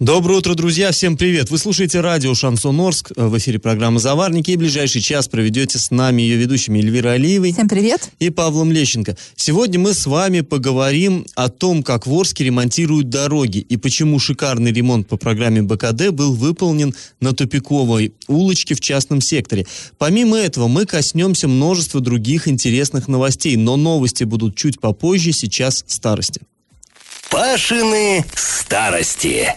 Доброе 0.00 0.38
утро, 0.38 0.54
друзья! 0.54 0.90
Всем 0.90 1.16
привет! 1.16 1.50
Вы 1.50 1.58
слушаете 1.58 2.00
радио 2.00 2.34
«Шансон 2.34 2.80
Орск». 2.80 3.12
В 3.14 3.38
эфире 3.38 3.60
программы 3.60 4.00
«Заварники». 4.00 4.50
И 4.50 4.56
ближайший 4.56 5.00
час 5.00 5.28
проведете 5.28 5.78
с 5.78 5.92
нами 5.92 6.20
ее 6.20 6.36
ведущими 6.36 6.80
Эльвира 6.80 7.10
Алиевой. 7.10 7.52
Всем 7.52 7.68
привет! 7.68 8.10
И 8.18 8.30
Павлом 8.30 8.72
Лещенко. 8.72 9.16
Сегодня 9.36 9.78
мы 9.78 9.94
с 9.94 10.06
вами 10.06 10.40
поговорим 10.40 11.24
о 11.36 11.48
том, 11.48 11.84
как 11.84 12.08
в 12.08 12.12
Орске 12.12 12.42
ремонтируют 12.42 13.08
дороги 13.08 13.58
и 13.58 13.76
почему 13.76 14.18
шикарный 14.18 14.72
ремонт 14.72 15.06
по 15.06 15.16
программе 15.16 15.62
БКД 15.62 16.08
был 16.10 16.34
выполнен 16.34 16.92
на 17.20 17.32
тупиковой 17.32 18.14
улочке 18.26 18.74
в 18.74 18.80
частном 18.80 19.20
секторе. 19.20 19.64
Помимо 19.96 20.36
этого, 20.36 20.66
мы 20.66 20.86
коснемся 20.86 21.46
множества 21.46 22.00
других 22.00 22.48
интересных 22.48 23.06
новостей, 23.06 23.54
но 23.54 23.76
новости 23.76 24.24
будут 24.24 24.56
чуть 24.56 24.80
попозже, 24.80 25.30
сейчас 25.30 25.84
старости. 25.86 26.40
Пашины 27.30 28.24
старости. 28.34 29.54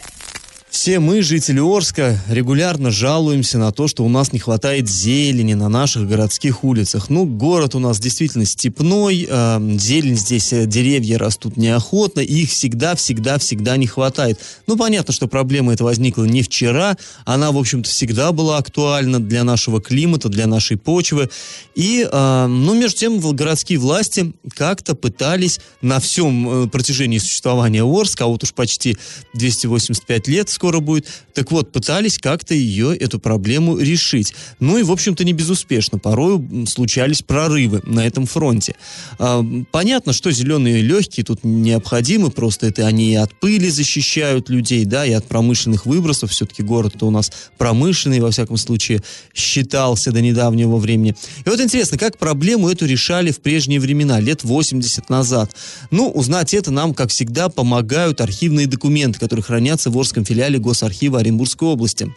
Все 0.69 0.99
мы, 0.99 1.21
жители 1.21 1.59
Орска, 1.59 2.19
регулярно 2.27 2.91
жалуемся 2.91 3.57
на 3.57 3.71
то, 3.71 3.87
что 3.87 4.03
у 4.03 4.09
нас 4.09 4.33
не 4.33 4.39
хватает 4.39 4.89
зелени 4.89 5.53
на 5.53 5.69
наших 5.69 6.09
городских 6.09 6.65
улицах. 6.65 7.09
Ну, 7.09 7.25
город 7.25 7.73
у 7.73 7.79
нас 7.79 7.99
действительно 7.99 8.45
степной, 8.45 9.25
э, 9.29 9.77
зелень 9.79 10.17
здесь, 10.17 10.51
э, 10.51 10.65
деревья 10.65 11.17
растут 11.17 11.55
неохотно, 11.55 12.19
их 12.19 12.49
всегда-всегда-всегда 12.49 13.77
не 13.77 13.87
хватает. 13.87 14.41
Ну, 14.67 14.75
понятно, 14.75 15.13
что 15.13 15.27
проблема 15.27 15.73
эта 15.73 15.85
возникла 15.85 16.25
не 16.25 16.43
вчера, 16.43 16.97
она, 17.23 17.53
в 17.53 17.57
общем-то, 17.57 17.89
всегда 17.89 18.33
была 18.33 18.57
актуальна 18.57 19.21
для 19.21 19.45
нашего 19.45 19.81
климата, 19.81 20.27
для 20.27 20.47
нашей 20.47 20.75
почвы. 20.75 21.29
И, 21.75 22.05
э, 22.11 22.45
ну, 22.47 22.73
между 22.75 22.99
тем, 22.99 23.21
городские 23.21 23.79
власти 23.79 24.33
как-то 24.53 24.95
пытались 24.95 25.61
на 25.81 26.01
всем 26.01 26.65
э, 26.65 26.67
протяжении 26.67 27.19
существования 27.19 27.85
Орска, 27.85 28.25
а 28.25 28.27
вот 28.27 28.43
уж 28.43 28.53
почти 28.53 28.97
285 29.33 30.27
лет 30.27 30.49
скоро 30.57 30.79
будет. 30.79 31.07
Так 31.33 31.51
вот, 31.51 31.71
пытались 31.71 32.17
как-то 32.17 32.55
ее, 32.55 32.97
эту 32.97 33.19
проблему 33.19 33.77
решить. 33.77 34.33
Ну 34.59 34.79
и, 34.79 34.83
в 34.83 34.91
общем-то, 34.91 35.23
не 35.23 35.33
безуспешно. 35.33 35.99
Порой 35.99 36.41
случались 36.67 37.21
прорывы 37.21 37.81
на 37.83 38.05
этом 38.05 38.25
фронте. 38.25 38.75
А, 39.19 39.45
понятно, 39.71 40.13
что 40.13 40.31
зеленые 40.31 40.81
легкие 40.81 41.23
тут 41.23 41.43
необходимы, 41.43 42.31
просто 42.31 42.67
это 42.67 42.87
они 42.87 43.11
и 43.11 43.15
от 43.15 43.39
пыли 43.39 43.69
защищают 43.69 44.49
людей, 44.49 44.83
да, 44.85 45.05
и 45.05 45.11
от 45.11 45.27
промышленных 45.27 45.85
выбросов. 45.85 46.31
Все-таки 46.31 46.63
город-то 46.63 47.05
у 47.05 47.11
нас 47.11 47.31
промышленный, 47.59 48.19
во 48.19 48.31
всяком 48.31 48.57
случае, 48.57 49.03
считался 49.35 50.11
до 50.11 50.21
недавнего 50.21 50.77
времени. 50.77 51.15
И 51.45 51.49
вот 51.49 51.61
интересно, 51.61 51.99
как 51.99 52.17
проблему 52.17 52.67
эту 52.67 52.87
решали 52.87 53.31
в 53.31 53.41
прежние 53.41 53.79
времена, 53.79 54.19
лет 54.19 54.43
80 54.43 55.07
назад? 55.09 55.51
Ну, 55.91 56.09
узнать 56.09 56.55
это 56.55 56.71
нам, 56.71 56.95
как 56.95 57.11
всегда, 57.11 57.49
помогают 57.49 58.21
архивные 58.21 58.65
документы, 58.65 59.19
которые 59.19 59.43
хранятся 59.43 59.91
в 59.91 59.97
Орском 59.97 60.25
филиале 60.25 60.46
филиале 60.47 60.59
Госархива 60.59 61.19
Оренбургской 61.19 61.67
области. 61.67 62.07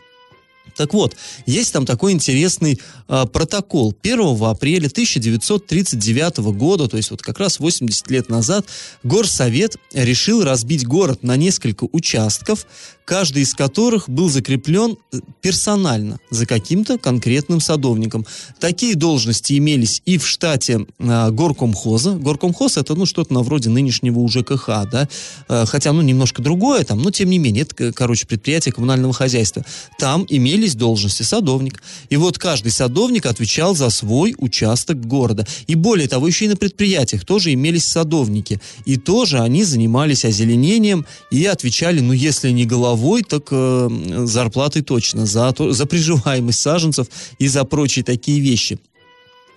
Так 0.81 0.95
вот, 0.95 1.15
есть 1.45 1.75
там 1.75 1.85
такой 1.85 2.13
интересный 2.13 2.81
э, 3.07 3.27
протокол. 3.31 3.95
1 4.03 4.43
апреля 4.43 4.87
1939 4.87 6.39
года, 6.55 6.89
то 6.89 6.97
есть 6.97 7.11
вот 7.11 7.21
как 7.21 7.39
раз 7.39 7.61
80 7.61 8.11
лет 8.11 8.31
назад, 8.31 8.65
Горсовет 9.03 9.77
решил 9.93 10.43
разбить 10.43 10.87
город 10.87 11.23
на 11.23 11.37
несколько 11.37 11.87
участков, 11.93 12.67
каждый 13.11 13.43
из 13.43 13.55
которых 13.55 14.09
был 14.09 14.31
закреплен 14.31 14.97
э, 15.13 15.19
персонально 15.41 16.21
за 16.31 16.47
каким-то 16.47 16.97
конкретным 16.97 17.61
садовником. 17.61 18.25
Такие 18.61 18.95
должности 18.95 19.59
имелись 19.59 20.01
и 20.07 20.17
в 20.17 20.29
штате 20.29 20.87
э, 21.01 21.31
горкомхоза. 21.33 22.13
Горкомхоз 22.13 22.77
это 22.77 22.95
ну 22.95 23.07
что-то 23.07 23.35
на 23.35 23.41
вроде 23.41 23.69
нынешнего 23.69 24.21
УЖКХ, 24.21 24.69
да, 24.93 25.09
э, 25.49 25.65
хотя 25.67 25.93
ну 25.93 26.03
немножко 26.03 26.41
другое 26.41 26.85
там, 26.85 27.03
но 27.03 27.11
тем 27.11 27.31
не 27.31 27.39
менее 27.39 27.65
это, 27.65 27.93
короче, 27.93 28.29
предприятие 28.29 28.73
коммунального 28.73 29.13
хозяйства. 29.13 29.65
Там 29.99 30.25
имелись 30.29 30.70
должности 30.75 31.23
садовник. 31.23 31.83
И 32.09 32.17
вот 32.17 32.39
каждый 32.39 32.73
садовник 32.73 33.27
отвечал 33.27 33.75
за 33.75 33.91
свой 33.91 34.35
участок 34.39 35.01
города. 35.07 35.47
И 35.67 35.75
более 35.75 36.09
того, 36.09 36.27
еще 36.27 36.47
и 36.47 36.49
на 36.49 36.57
предприятиях 36.57 37.25
тоже 37.25 37.53
имелись 37.53 37.87
садовники. 37.87 38.61
И 38.85 38.97
тоже 38.97 39.39
они 39.41 39.65
занимались 39.65 40.25
озеленением 40.25 41.07
и 41.31 41.45
отвечали, 41.45 42.01
ну 42.01 42.13
если 42.13 42.51
не 42.51 42.65
головой, 42.65 43.23
так 43.23 43.49
э, 43.51 43.89
зарплатой 44.25 44.83
точно, 44.83 45.27
за, 45.27 45.55
за 45.59 45.87
приживаемость 45.87 46.61
саженцев 46.61 47.07
и 47.39 47.49
за 47.49 47.65
прочие 47.65 48.05
такие 48.05 48.41
вещи. 48.41 48.79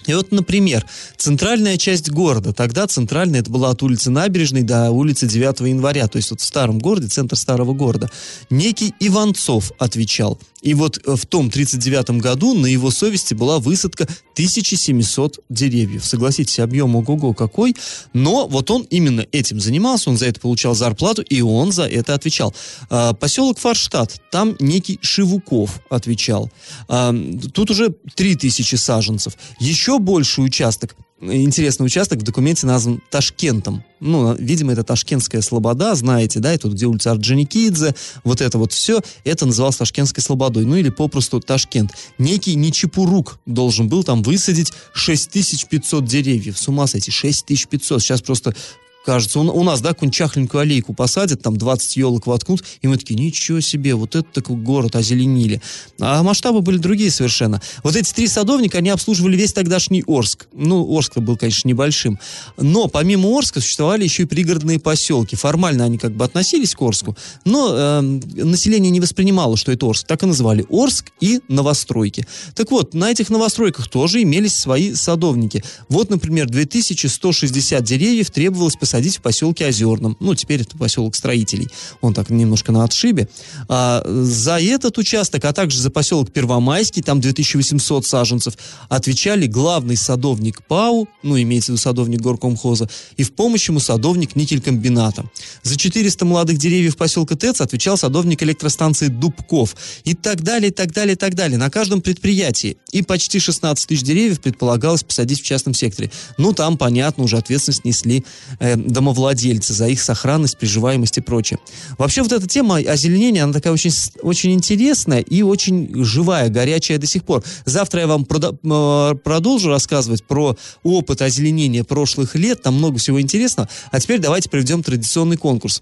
И 0.07 0.13
вот, 0.13 0.31
например, 0.31 0.85
центральная 1.17 1.77
часть 1.77 2.09
города. 2.09 2.53
Тогда 2.53 2.87
центральная, 2.87 3.41
это 3.41 3.49
была 3.49 3.69
от 3.69 3.81
улицы 3.83 4.11
Набережной 4.11 4.63
до 4.63 4.91
улицы 4.91 5.27
9 5.27 5.61
января. 5.61 6.07
То 6.07 6.17
есть 6.17 6.31
вот 6.31 6.41
в 6.41 6.43
старом 6.43 6.79
городе, 6.79 7.07
центр 7.07 7.35
старого 7.35 7.73
города. 7.73 8.09
Некий 8.49 8.93
Иванцов 8.99 9.71
отвечал. 9.77 10.39
И 10.63 10.73
вот 10.73 10.99
э, 11.05 11.15
в 11.15 11.25
том 11.27 11.51
39 11.51 12.21
году 12.21 12.55
на 12.55 12.65
его 12.65 12.89
совести 12.89 13.35
была 13.35 13.59
высадка 13.59 14.03
1700 14.33 15.39
деревьев. 15.49 16.03
Согласитесь, 16.03 16.59
объем 16.59 16.95
ого-го 16.95 17.33
какой. 17.33 17.75
Но 18.13 18.47
вот 18.47 18.71
он 18.71 18.87
именно 18.89 19.25
этим 19.31 19.59
занимался, 19.59 20.09
он 20.09 20.17
за 20.17 20.25
это 20.25 20.39
получал 20.39 20.73
зарплату, 20.73 21.21
и 21.21 21.41
он 21.41 21.71
за 21.71 21.83
это 21.83 22.15
отвечал. 22.15 22.55
А, 22.89 23.13
поселок 23.13 23.59
Фарштадт, 23.59 24.21
там 24.31 24.55
некий 24.59 24.97
Шивуков 25.01 25.81
отвечал. 25.89 26.49
А, 26.87 27.13
тут 27.53 27.69
уже 27.69 27.93
3000 28.15 28.75
саженцев. 28.75 29.37
Еще 29.59 29.83
еще 29.83 29.99
больший 29.99 30.45
участок, 30.45 30.95
интересный 31.31 31.85
участок 31.85 32.19
в 32.19 32.23
документе 32.23 32.65
назван 32.67 33.01
Ташкентом. 33.09 33.83
Ну, 33.99 34.35
видимо, 34.35 34.73
это 34.73 34.83
Ташкентская 34.83 35.41
Слобода, 35.41 35.95
знаете, 35.95 36.39
да, 36.39 36.53
и 36.53 36.57
тут, 36.57 36.73
где 36.73 36.85
улица 36.85 37.11
Орджоникидзе, 37.11 37.95
вот 38.23 38.41
это 38.41 38.57
вот 38.57 38.73
все, 38.73 39.01
это 39.23 39.45
называлось 39.45 39.77
Ташкентской 39.77 40.21
Слободой, 40.21 40.65
ну 40.65 40.75
или 40.75 40.89
попросту 40.89 41.39
Ташкент. 41.39 41.91
Некий 42.17 42.55
Нечепурук 42.55 43.39
должен 43.45 43.87
был 43.87 44.03
там 44.03 44.21
высадить 44.23 44.73
6500 44.93 46.05
деревьев. 46.05 46.57
С 46.57 46.67
ума 46.67 46.87
сойти, 46.87 47.11
6500. 47.11 48.01
Сейчас 48.01 48.21
просто 48.21 48.53
кажется. 49.03 49.39
У, 49.39 49.43
у 49.43 49.63
нас, 49.63 49.81
да, 49.81 49.89
какую-нибудь 49.89 50.15
чахленькую 50.15 50.61
аллейку 50.61 50.93
посадят, 50.93 51.41
там 51.41 51.57
20 51.57 51.97
елок 51.97 52.27
воткнут, 52.27 52.63
и 52.81 52.87
мы 52.87 52.97
такие, 52.97 53.19
ничего 53.19 53.59
себе, 53.59 53.95
вот 53.95 54.15
это 54.15 54.27
такой 54.31 54.55
город 54.55 54.95
озеленили. 54.95 55.61
А 55.99 56.23
масштабы 56.23 56.61
были 56.61 56.77
другие 56.77 57.11
совершенно. 57.11 57.61
Вот 57.83 57.95
эти 57.95 58.13
три 58.13 58.27
садовника, 58.27 58.77
они 58.77 58.89
обслуживали 58.89 59.35
весь 59.35 59.53
тогдашний 59.53 60.03
Орск. 60.07 60.47
Ну, 60.53 60.97
Орск 60.97 61.17
был, 61.17 61.37
конечно, 61.37 61.67
небольшим. 61.67 62.19
Но 62.57 62.87
помимо 62.87 63.37
Орска 63.37 63.59
существовали 63.59 64.03
еще 64.03 64.23
и 64.23 64.25
пригородные 64.25 64.79
поселки. 64.79 65.35
Формально 65.35 65.85
они 65.85 65.97
как 65.97 66.15
бы 66.15 66.25
относились 66.25 66.75
к 66.75 66.81
Орску, 66.81 67.17
но 67.45 67.73
э, 67.75 68.01
население 68.01 68.91
не 68.91 68.99
воспринимало, 68.99 69.57
что 69.57 69.71
это 69.71 69.87
Орск. 69.87 70.07
Так 70.07 70.23
и 70.23 70.25
называли 70.25 70.65
Орск 70.69 71.11
и 71.19 71.41
новостройки. 71.47 72.25
Так 72.55 72.71
вот, 72.71 72.93
на 72.93 73.11
этих 73.11 73.29
новостройках 73.29 73.89
тоже 73.89 74.21
имелись 74.21 74.55
свои 74.55 74.93
садовники. 74.93 75.63
Вот, 75.89 76.09
например, 76.09 76.47
2160 76.47 77.83
деревьев 77.83 78.31
требовалось 78.31 78.75
посадить 78.75 78.92
посадить 78.93 79.17
в 79.17 79.21
поселке 79.21 79.65
Озерном. 79.65 80.15
Ну, 80.19 80.35
теперь 80.35 80.61
это 80.61 80.77
поселок 80.77 81.15
строителей. 81.15 81.67
Он 82.01 82.13
так 82.13 82.29
немножко 82.29 82.71
на 82.71 82.83
отшибе. 82.83 83.27
А, 83.67 84.03
за 84.05 84.59
этот 84.59 84.99
участок, 84.99 85.45
а 85.45 85.51
также 85.51 85.79
за 85.79 85.89
поселок 85.89 86.31
Первомайский, 86.31 87.01
там 87.01 87.19
2800 87.19 88.05
саженцев, 88.05 88.53
отвечали 88.89 89.47
главный 89.47 89.97
садовник 89.97 90.63
ПАУ, 90.67 91.07
ну, 91.23 91.41
имеется 91.41 91.71
в 91.71 91.73
виду 91.73 91.81
садовник 91.81 92.21
горкомхоза, 92.21 92.87
и 93.17 93.23
в 93.23 93.33
помощь 93.33 93.67
ему 93.67 93.79
садовник 93.79 94.35
никелькомбината. 94.35 95.25
За 95.63 95.75
400 95.75 96.23
молодых 96.25 96.59
деревьев 96.59 96.95
поселка 96.95 97.35
ТЭЦ 97.35 97.61
отвечал 97.61 97.97
садовник 97.97 98.43
электростанции 98.43 99.07
Дубков. 99.07 99.75
И 100.03 100.13
так 100.13 100.43
далее, 100.43 100.69
и 100.69 100.71
так 100.71 100.91
далее, 100.91 101.13
и 101.13 101.17
так 101.17 101.33
далее. 101.33 101.57
На 101.57 101.71
каждом 101.71 102.01
предприятии. 102.01 102.77
И 102.91 103.01
почти 103.01 103.39
16 103.39 103.87
тысяч 103.87 104.03
деревьев 104.03 104.39
предполагалось 104.39 105.03
посадить 105.03 105.41
в 105.41 105.45
частном 105.45 105.73
секторе. 105.73 106.11
Ну, 106.37 106.53
там, 106.53 106.77
понятно, 106.77 107.23
уже 107.23 107.37
ответственность 107.37 107.85
несли 107.85 108.23
э, 108.59 108.75
домовладельцы, 108.87 109.73
за 109.73 109.87
их 109.87 110.01
сохранность, 110.01 110.57
приживаемость 110.57 111.17
и 111.17 111.21
прочее. 111.21 111.59
Вообще 111.97 112.21
вот 112.21 112.31
эта 112.31 112.47
тема 112.47 112.77
озеленения, 112.77 113.43
она 113.43 113.53
такая 113.53 113.73
очень, 113.73 113.91
очень 114.21 114.53
интересная 114.53 115.19
и 115.19 115.41
очень 115.41 116.03
живая, 116.03 116.49
горячая 116.49 116.97
до 116.97 117.07
сих 117.07 117.23
пор. 117.23 117.43
Завтра 117.65 118.01
я 118.01 118.07
вам 118.07 118.25
э, 118.29 119.15
продолжу 119.23 119.69
рассказывать 119.69 120.23
про 120.25 120.57
опыт 120.83 121.21
озеленения 121.21 121.83
прошлых 121.83 122.35
лет, 122.35 122.61
там 122.61 122.75
много 122.75 122.97
всего 122.97 123.21
интересного. 123.21 123.69
А 123.91 123.99
теперь 123.99 124.19
давайте 124.19 124.49
проведем 124.49 124.83
традиционный 124.83 125.37
конкурс. 125.37 125.81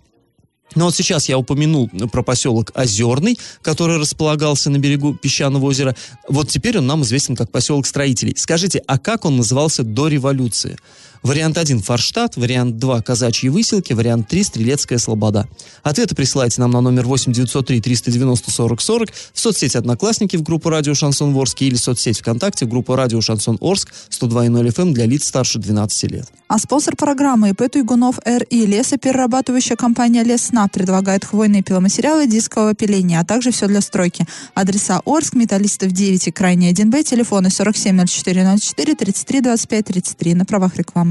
Но 0.75 0.85
вот 0.85 0.95
сейчас 0.95 1.27
я 1.27 1.37
упомянул 1.37 1.89
про 2.11 2.23
поселок 2.23 2.71
Озерный, 2.73 3.37
который 3.61 3.97
располагался 3.97 4.69
на 4.69 4.77
берегу 4.77 5.13
песчаного 5.13 5.65
озера. 5.65 5.95
Вот 6.29 6.49
теперь 6.49 6.77
он 6.77 6.87
нам 6.87 7.03
известен 7.03 7.35
как 7.35 7.51
поселок 7.51 7.85
строителей. 7.85 8.33
Скажите, 8.37 8.81
а 8.87 8.97
как 8.97 9.25
он 9.25 9.37
назывался 9.37 9.83
до 9.83 10.07
революции? 10.07 10.77
Вариант 11.23 11.59
1– 11.59 11.81
Форштадт, 11.83 12.35
вариант 12.35 12.77
2– 12.77 13.01
Казачьи 13.03 13.49
выселки, 13.49 13.93
вариант 13.93 14.27
3– 14.27 14.43
Стрелецкая 14.43 14.97
слобода. 14.97 15.47
Ответы 15.83 16.15
присылайте 16.15 16.59
нам 16.61 16.71
на 16.71 16.81
номер 16.81 17.05
8 17.05 17.31
903 17.31 17.79
390 17.79 18.49
40 18.49 18.81
40 18.81 19.09
в 19.33 19.39
соцсети 19.39 19.77
«Одноклассники» 19.77 20.35
в 20.35 20.41
группу 20.41 20.69
«Радио 20.69 20.95
Шансон 20.95 21.35
Орск» 21.35 21.61
или 21.61 21.75
соцсеть 21.75 22.21
ВКонтакте 22.21 22.65
в 22.65 22.69
группу 22.69 22.95
«Радио 22.95 23.21
Шансон 23.21 23.59
Орск» 23.61 23.93
102.0 24.09 24.67
FM 24.67 24.81
эм 24.81 24.93
для 24.95 25.05
лиц 25.05 25.27
старше 25.27 25.59
12 25.59 26.11
лет. 26.11 26.27
А 26.47 26.57
спонсор 26.57 26.95
программы 26.97 27.51
ИП 27.51 27.71
Туйгунов 27.71 28.19
РИ 28.25 28.65
лесоперерабатывающая 28.65 29.77
компания 29.77 30.23
Леснап 30.23 30.73
предлагает 30.73 31.23
хвойные 31.23 31.63
пиломатериалы 31.63 32.27
дискового 32.27 32.73
пиления, 32.73 33.19
а 33.19 33.23
также 33.23 33.51
все 33.51 33.67
для 33.67 33.79
стройки. 33.79 34.25
Адреса 34.53 35.01
Орск, 35.05 35.35
Металлистов 35.35 35.91
9 35.91 36.27
и 36.27 36.31
Крайний 36.31 36.73
1Б, 36.73 37.03
телефоны 37.03 37.49
470404 37.49 38.95
33 38.95 39.41
25 39.41 39.85
33 39.85 40.33
на 40.33 40.45
правах 40.45 40.75
рекламы. 40.75 41.10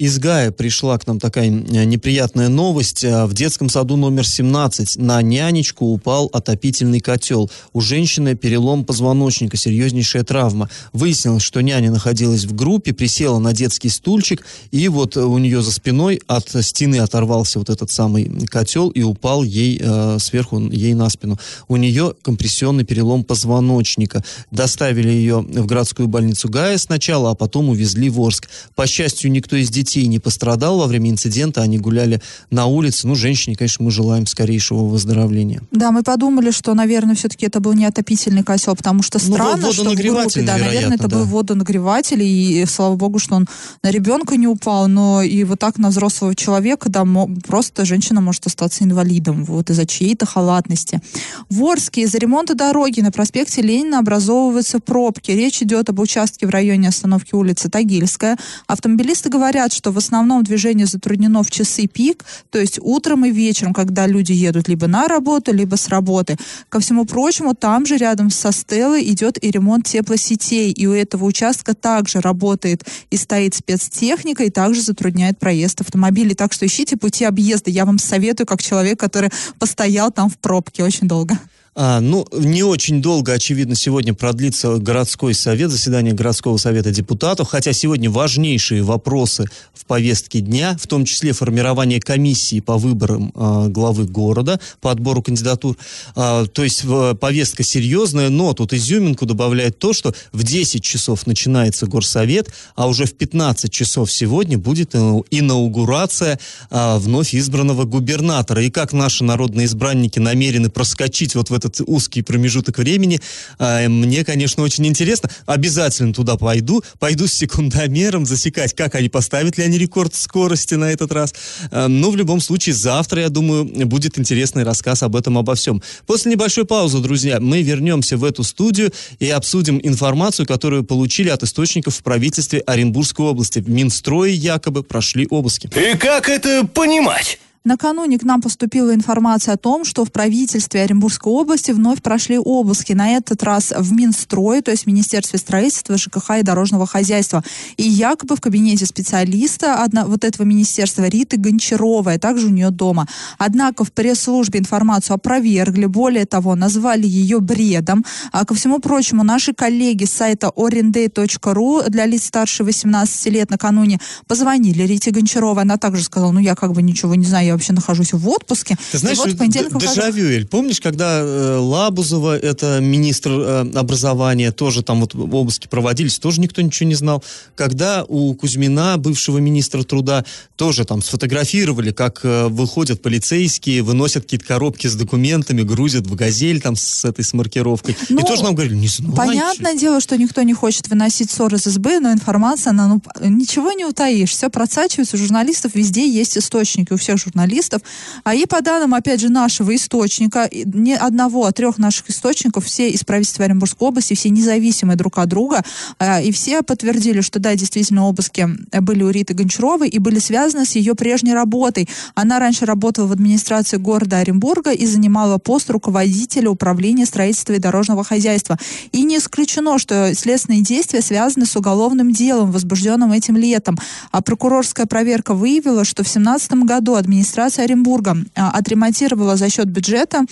Из 0.00 0.18
Гая 0.18 0.50
пришла 0.50 0.96
к 0.96 1.06
нам 1.06 1.20
такая 1.20 1.48
э, 1.48 1.84
неприятная 1.84 2.48
новость. 2.48 3.04
Э, 3.04 3.26
в 3.26 3.34
детском 3.34 3.68
саду 3.68 3.96
номер 3.96 4.26
17 4.26 4.96
на 4.96 5.20
нянечку 5.20 5.84
упал 5.92 6.30
отопительный 6.32 7.00
котел. 7.00 7.50
У 7.74 7.82
женщины 7.82 8.34
перелом 8.34 8.86
позвоночника, 8.86 9.58
серьезнейшая 9.58 10.24
травма. 10.24 10.70
Выяснилось, 10.94 11.42
что 11.42 11.60
няня 11.60 11.90
находилась 11.90 12.44
в 12.44 12.54
группе, 12.54 12.94
присела 12.94 13.38
на 13.40 13.52
детский 13.52 13.90
стульчик, 13.90 14.42
и 14.70 14.88
вот 14.88 15.18
у 15.18 15.36
нее 15.36 15.60
за 15.60 15.70
спиной 15.70 16.22
от 16.26 16.48
стены 16.48 17.00
оторвался 17.00 17.58
вот 17.58 17.68
этот 17.68 17.90
самый 17.90 18.24
котел 18.46 18.88
и 18.88 19.02
упал 19.02 19.42
ей 19.42 19.78
э, 19.84 20.16
сверху, 20.18 20.60
ей 20.60 20.94
на 20.94 21.10
спину. 21.10 21.38
У 21.68 21.76
нее 21.76 22.14
компрессионный 22.22 22.84
перелом 22.84 23.22
позвоночника. 23.22 24.24
Доставили 24.50 25.10
ее 25.10 25.40
в 25.40 25.66
городскую 25.66 26.08
больницу 26.08 26.48
Гая 26.48 26.78
сначала, 26.78 27.32
а 27.32 27.34
потом 27.34 27.68
увезли 27.68 28.08
в 28.08 28.18
Орск. 28.18 28.48
По 28.74 28.86
счастью, 28.86 29.30
никто 29.30 29.56
из 29.56 29.68
детей 29.68 29.89
детей 29.90 30.06
не 30.06 30.18
пострадал 30.18 30.78
во 30.78 30.86
время 30.86 31.10
инцидента, 31.10 31.62
они 31.62 31.78
гуляли 31.78 32.20
на 32.50 32.66
улице. 32.66 33.08
Ну, 33.08 33.14
женщине, 33.14 33.56
конечно, 33.56 33.84
мы 33.84 33.90
желаем 33.90 34.26
скорейшего 34.26 34.84
выздоровления. 34.84 35.62
Да, 35.72 35.90
мы 35.90 36.02
подумали, 36.02 36.50
что, 36.52 36.74
наверное, 36.74 37.14
все-таки 37.14 37.46
это 37.46 37.60
был 37.60 37.72
не 37.72 37.84
отопительный 37.84 38.44
котел, 38.44 38.76
потому 38.76 39.02
что 39.02 39.18
ну, 39.18 39.34
странно, 39.34 39.66
ну, 39.66 39.72
что 39.72 39.90
в 39.90 39.94
группе, 39.94 40.42
да, 40.42 40.56
наверное, 40.56 40.96
это 40.96 41.08
да. 41.08 41.16
был 41.16 41.24
водонагреватель, 41.24 42.22
и 42.22 42.64
слава 42.66 42.94
богу, 42.94 43.18
что 43.18 43.34
он 43.34 43.48
на 43.82 43.90
ребенка 43.90 44.36
не 44.36 44.46
упал, 44.46 44.86
но 44.88 45.22
и 45.22 45.42
вот 45.44 45.58
так 45.58 45.78
на 45.78 45.88
взрослого 45.88 46.34
человека, 46.34 46.88
да, 46.88 47.04
просто 47.46 47.84
женщина 47.84 48.20
может 48.20 48.46
остаться 48.46 48.84
инвалидом, 48.84 49.44
вот 49.44 49.70
из-за 49.70 49.86
чьей-то 49.86 50.26
халатности. 50.26 51.00
В 51.48 51.64
Орске 51.64 52.02
из-за 52.02 52.18
ремонта 52.18 52.54
дороги 52.54 53.00
на 53.00 53.10
проспекте 53.10 53.62
Ленина 53.62 53.98
образовываются 53.98 54.78
пробки. 54.78 55.32
Речь 55.32 55.62
идет 55.62 55.88
об 55.88 55.98
участке 55.98 56.46
в 56.46 56.50
районе 56.50 56.88
остановки 56.88 57.34
улицы 57.34 57.68
Тагильская. 57.68 58.38
Автомобилисты 58.66 59.30
говорят, 59.30 59.72
что 59.80 59.92
в 59.92 59.96
основном 59.96 60.44
движение 60.44 60.86
затруднено 60.86 61.42
в 61.42 61.50
часы 61.50 61.86
пик, 61.86 62.26
то 62.50 62.58
есть 62.58 62.78
утром 62.82 63.24
и 63.24 63.30
вечером, 63.30 63.72
когда 63.72 64.06
люди 64.06 64.32
едут 64.32 64.68
либо 64.68 64.86
на 64.88 65.08
работу, 65.08 65.54
либо 65.54 65.76
с 65.76 65.88
работы. 65.88 66.36
Ко 66.68 66.80
всему 66.80 67.06
прочему, 67.06 67.54
там 67.54 67.86
же 67.86 67.96
рядом 67.96 68.28
со 68.28 68.52
Стеллой 68.52 69.02
идет 69.10 69.42
и 69.42 69.50
ремонт 69.50 69.86
теплосетей, 69.86 70.70
и 70.70 70.86
у 70.86 70.92
этого 70.92 71.24
участка 71.24 71.74
также 71.74 72.20
работает 72.20 72.84
и 73.10 73.16
стоит 73.16 73.54
спецтехника, 73.54 74.44
и 74.44 74.50
также 74.50 74.82
затрудняет 74.82 75.38
проезд 75.38 75.80
автомобилей. 75.80 76.34
Так 76.34 76.52
что 76.52 76.66
ищите 76.66 76.98
пути 76.98 77.24
объезда. 77.24 77.70
Я 77.70 77.86
вам 77.86 77.98
советую, 77.98 78.46
как 78.46 78.62
человек, 78.62 79.00
который 79.00 79.30
постоял 79.58 80.12
там 80.12 80.28
в 80.28 80.36
пробке 80.36 80.84
очень 80.84 81.08
долго. 81.08 81.38
А, 81.76 82.00
ну, 82.00 82.26
не 82.32 82.64
очень 82.64 83.00
долго, 83.00 83.32
очевидно, 83.32 83.76
сегодня 83.76 84.12
продлится 84.12 84.78
городской 84.78 85.34
совет, 85.34 85.70
заседание 85.70 86.12
городского 86.12 86.56
совета 86.56 86.90
депутатов, 86.90 87.48
хотя 87.48 87.72
сегодня 87.72 88.10
важнейшие 88.10 88.82
вопросы 88.82 89.46
в 89.72 89.84
повестке 89.84 90.40
дня, 90.40 90.76
в 90.80 90.88
том 90.88 91.04
числе 91.04 91.32
формирование 91.32 92.00
комиссии 92.00 92.58
по 92.58 92.76
выборам 92.76 93.30
а, 93.36 93.68
главы 93.68 94.04
города, 94.04 94.58
по 94.80 94.90
отбору 94.90 95.22
кандидатур. 95.22 95.76
А, 96.16 96.44
то 96.46 96.64
есть 96.64 96.82
в, 96.82 97.14
повестка 97.14 97.62
серьезная, 97.62 98.30
но 98.30 98.52
тут 98.52 98.72
изюминку 98.72 99.24
добавляет 99.24 99.78
то, 99.78 99.92
что 99.92 100.12
в 100.32 100.42
10 100.42 100.82
часов 100.82 101.24
начинается 101.28 101.86
горсовет, 101.86 102.52
а 102.74 102.88
уже 102.88 103.04
в 103.04 103.14
15 103.14 103.70
часов 103.70 104.10
сегодня 104.10 104.58
будет 104.58 104.96
инаугурация 104.96 106.40
а, 106.70 106.98
вновь 106.98 107.32
избранного 107.32 107.84
губернатора. 107.84 108.64
И 108.64 108.70
как 108.70 108.92
наши 108.92 109.22
народные 109.22 109.66
избранники 109.66 110.18
намерены 110.18 110.68
проскочить 110.68 111.36
вот 111.36 111.48
в 111.48 111.59
этот 111.64 111.80
узкий 111.86 112.22
промежуток 112.22 112.78
времени. 112.78 113.20
А, 113.58 113.88
мне, 113.88 114.24
конечно, 114.24 114.62
очень 114.62 114.86
интересно. 114.86 115.30
Обязательно 115.46 116.12
туда 116.12 116.36
пойду. 116.36 116.82
Пойду 116.98 117.26
с 117.26 117.32
секундомером 117.32 118.26
засекать, 118.26 118.74
как 118.74 118.94
они 118.94 119.08
поставят 119.08 119.58
ли 119.58 119.64
они 119.64 119.78
рекорд 119.78 120.14
скорости 120.14 120.74
на 120.74 120.90
этот 120.90 121.12
раз. 121.12 121.34
А, 121.70 121.88
но 121.88 122.10
в 122.10 122.16
любом 122.16 122.40
случае 122.40 122.74
завтра, 122.74 123.22
я 123.22 123.28
думаю, 123.28 123.64
будет 123.86 124.18
интересный 124.18 124.64
рассказ 124.64 125.02
об 125.02 125.16
этом, 125.16 125.38
обо 125.38 125.54
всем. 125.54 125.82
После 126.06 126.32
небольшой 126.32 126.64
паузы, 126.64 126.98
друзья, 126.98 127.40
мы 127.40 127.62
вернемся 127.62 128.16
в 128.16 128.24
эту 128.24 128.42
студию 128.44 128.92
и 129.18 129.28
обсудим 129.28 129.80
информацию, 129.82 130.46
которую 130.46 130.84
получили 130.84 131.28
от 131.28 131.42
источников 131.42 131.96
в 131.96 132.02
правительстве 132.02 132.60
Оренбургской 132.60 133.26
области. 133.26 133.58
В 133.58 133.68
Минстрое 133.68 134.30
якобы 134.30 134.82
прошли 134.82 135.26
обыски. 135.30 135.70
И 135.76 135.96
как 135.96 136.28
это 136.28 136.66
понимать? 136.66 137.38
Накануне 137.62 138.18
к 138.18 138.22
нам 138.22 138.40
поступила 138.40 138.94
информация 138.94 139.52
о 139.52 139.58
том, 139.58 139.84
что 139.84 140.06
в 140.06 140.10
правительстве 140.10 140.80
Оренбургской 140.80 141.30
области 141.30 141.72
вновь 141.72 142.00
прошли 142.00 142.38
обыски. 142.38 142.94
На 142.94 143.10
этот 143.10 143.42
раз 143.42 143.74
в 143.76 143.92
Минстрое, 143.92 144.62
то 144.62 144.70
есть 144.70 144.84
в 144.84 144.86
Министерстве 144.86 145.38
строительства, 145.38 145.98
ЖКХ 145.98 146.38
и 146.38 146.42
дорожного 146.42 146.86
хозяйства. 146.86 147.44
И 147.76 147.82
якобы 147.82 148.36
в 148.36 148.40
кабинете 148.40 148.86
специалиста 148.86 149.84
одна, 149.84 150.06
вот 150.06 150.24
этого 150.24 150.46
министерства 150.46 151.06
Риты 151.06 151.36
Гончаровой, 151.36 152.14
а 152.14 152.18
также 152.18 152.46
у 152.46 152.50
нее 152.50 152.70
дома. 152.70 153.06
Однако 153.36 153.84
в 153.84 153.92
пресс-службе 153.92 154.60
информацию 154.60 155.16
опровергли, 155.16 155.84
более 155.84 156.24
того, 156.24 156.54
назвали 156.54 157.06
ее 157.06 157.40
бредом. 157.40 158.06
А 158.32 158.46
ко 158.46 158.54
всему 158.54 158.78
прочему, 158.78 159.22
наши 159.22 159.52
коллеги 159.52 160.06
с 160.06 160.12
сайта 160.12 160.50
orenday.ru 160.56 161.90
для 161.90 162.06
лиц 162.06 162.24
старше 162.24 162.64
18 162.64 163.26
лет 163.26 163.50
накануне 163.50 164.00
позвонили 164.26 164.82
Рите 164.84 165.10
Гончаровой. 165.10 165.64
Она 165.64 165.76
также 165.76 166.04
сказала, 166.04 166.32
ну 166.32 166.40
я 166.40 166.54
как 166.54 166.72
бы 166.72 166.80
ничего 166.80 167.14
не 167.14 167.26
знаю, 167.26 167.49
я 167.50 167.54
вообще 167.54 167.72
нахожусь 167.72 168.12
в 168.12 168.28
отпуске. 168.28 168.76
Ты 168.92 168.98
знаешь, 168.98 169.18
вот 169.18 169.36
дежавю, 169.36 170.46
помнишь, 170.46 170.80
когда 170.80 171.20
э, 171.20 171.56
Лабузова, 171.58 172.38
это 172.38 172.80
министр 172.80 173.30
э, 173.30 173.72
образования, 173.74 174.52
тоже 174.52 174.82
там 174.82 175.00
вот 175.00 175.14
обыски 175.14 175.66
проводились, 175.66 176.18
тоже 176.18 176.40
никто 176.40 176.62
ничего 176.62 176.88
не 176.88 176.94
знал. 176.94 177.22
Когда 177.54 178.04
у 178.06 178.34
Кузьмина, 178.34 178.96
бывшего 178.98 179.38
министра 179.38 179.82
труда, 179.82 180.24
тоже 180.56 180.84
там 180.84 181.02
сфотографировали, 181.02 181.90
как 181.90 182.20
э, 182.22 182.46
выходят 182.46 183.02
полицейские, 183.02 183.82
выносят 183.82 184.24
какие-то 184.24 184.46
коробки 184.46 184.86
с 184.86 184.94
документами, 184.94 185.62
грузят 185.62 186.06
в 186.06 186.14
газель 186.14 186.60
там 186.60 186.76
с 186.76 187.04
этой 187.04 187.24
с 187.24 187.32
маркировкой. 187.32 187.96
Ну, 188.08 188.20
И 188.20 188.22
тоже 188.22 188.42
нам 188.44 188.54
говорили, 188.54 188.76
не 188.76 188.88
знаю. 188.88 189.14
Понятное 189.14 189.74
дело, 189.74 190.00
что 190.00 190.16
никто 190.16 190.42
не 190.42 190.54
хочет 190.54 190.88
выносить 190.88 191.30
ссор 191.30 191.54
из 191.54 191.64
СБ, 191.64 192.00
но 192.00 192.12
информация, 192.12 192.70
она, 192.70 192.88
ну, 192.88 193.02
ничего 193.20 193.72
не 193.72 193.84
утаишь. 193.84 194.30
Все 194.30 194.48
просачивается, 194.50 195.16
у 195.16 195.18
журналистов 195.18 195.74
везде 195.74 196.08
есть 196.08 196.38
источники, 196.38 196.92
у 196.92 196.96
всех 196.96 197.18
журналистов 197.18 197.39
журналистов. 197.40 197.82
А 198.24 198.34
и 198.34 198.46
по 198.46 198.60
данным, 198.60 198.94
опять 198.94 199.20
же, 199.20 199.28
нашего 199.28 199.74
источника, 199.74 200.48
не 200.52 200.96
одного, 200.96 201.46
а 201.46 201.52
трех 201.52 201.78
наших 201.78 202.10
источников, 202.10 202.64
все 202.64 202.90
из 202.90 203.04
правительства 203.04 203.44
Оренбургской 203.44 203.88
области, 203.88 204.14
все 204.14 204.30
независимые 204.30 204.96
друг 204.96 205.18
от 205.18 205.28
друга, 205.28 205.62
а, 205.98 206.20
и 206.20 206.30
все 206.32 206.62
подтвердили, 206.62 207.20
что 207.20 207.38
да, 207.38 207.54
действительно, 207.54 208.06
обыски 208.06 208.48
были 208.80 209.02
у 209.02 209.10
Риты 209.10 209.34
Гончаровой 209.34 209.88
и 209.88 209.98
были 209.98 210.18
связаны 210.18 210.64
с 210.66 210.72
ее 210.72 210.94
прежней 210.94 211.34
работой. 211.34 211.88
Она 212.14 212.38
раньше 212.38 212.66
работала 212.66 213.06
в 213.06 213.12
администрации 213.12 213.78
города 213.78 214.18
Оренбурга 214.18 214.72
и 214.72 214.86
занимала 214.86 215.38
пост 215.38 215.70
руководителя 215.70 216.50
управления 216.50 217.06
строительства 217.06 217.54
и 217.54 217.58
дорожного 217.58 218.04
хозяйства. 218.04 218.58
И 218.92 219.02
не 219.02 219.16
исключено, 219.16 219.78
что 219.78 220.14
следственные 220.14 220.62
действия 220.62 221.00
связаны 221.00 221.46
с 221.46 221.56
уголовным 221.56 222.12
делом, 222.12 222.52
возбужденным 222.52 223.12
этим 223.12 223.36
летом. 223.36 223.78
А 224.10 224.20
прокурорская 224.22 224.86
проверка 224.86 225.34
выявила, 225.34 225.84
что 225.84 226.02
в 226.02 226.06
2017 226.06 226.52
году 226.64 226.94
администрация 226.94 227.29
администрация 227.30 227.64
Оренбурга 227.64 228.16
а, 228.34 228.50
отремонтировала 228.50 229.36
за 229.36 229.48
счет 229.50 229.68
бюджета 229.68 230.24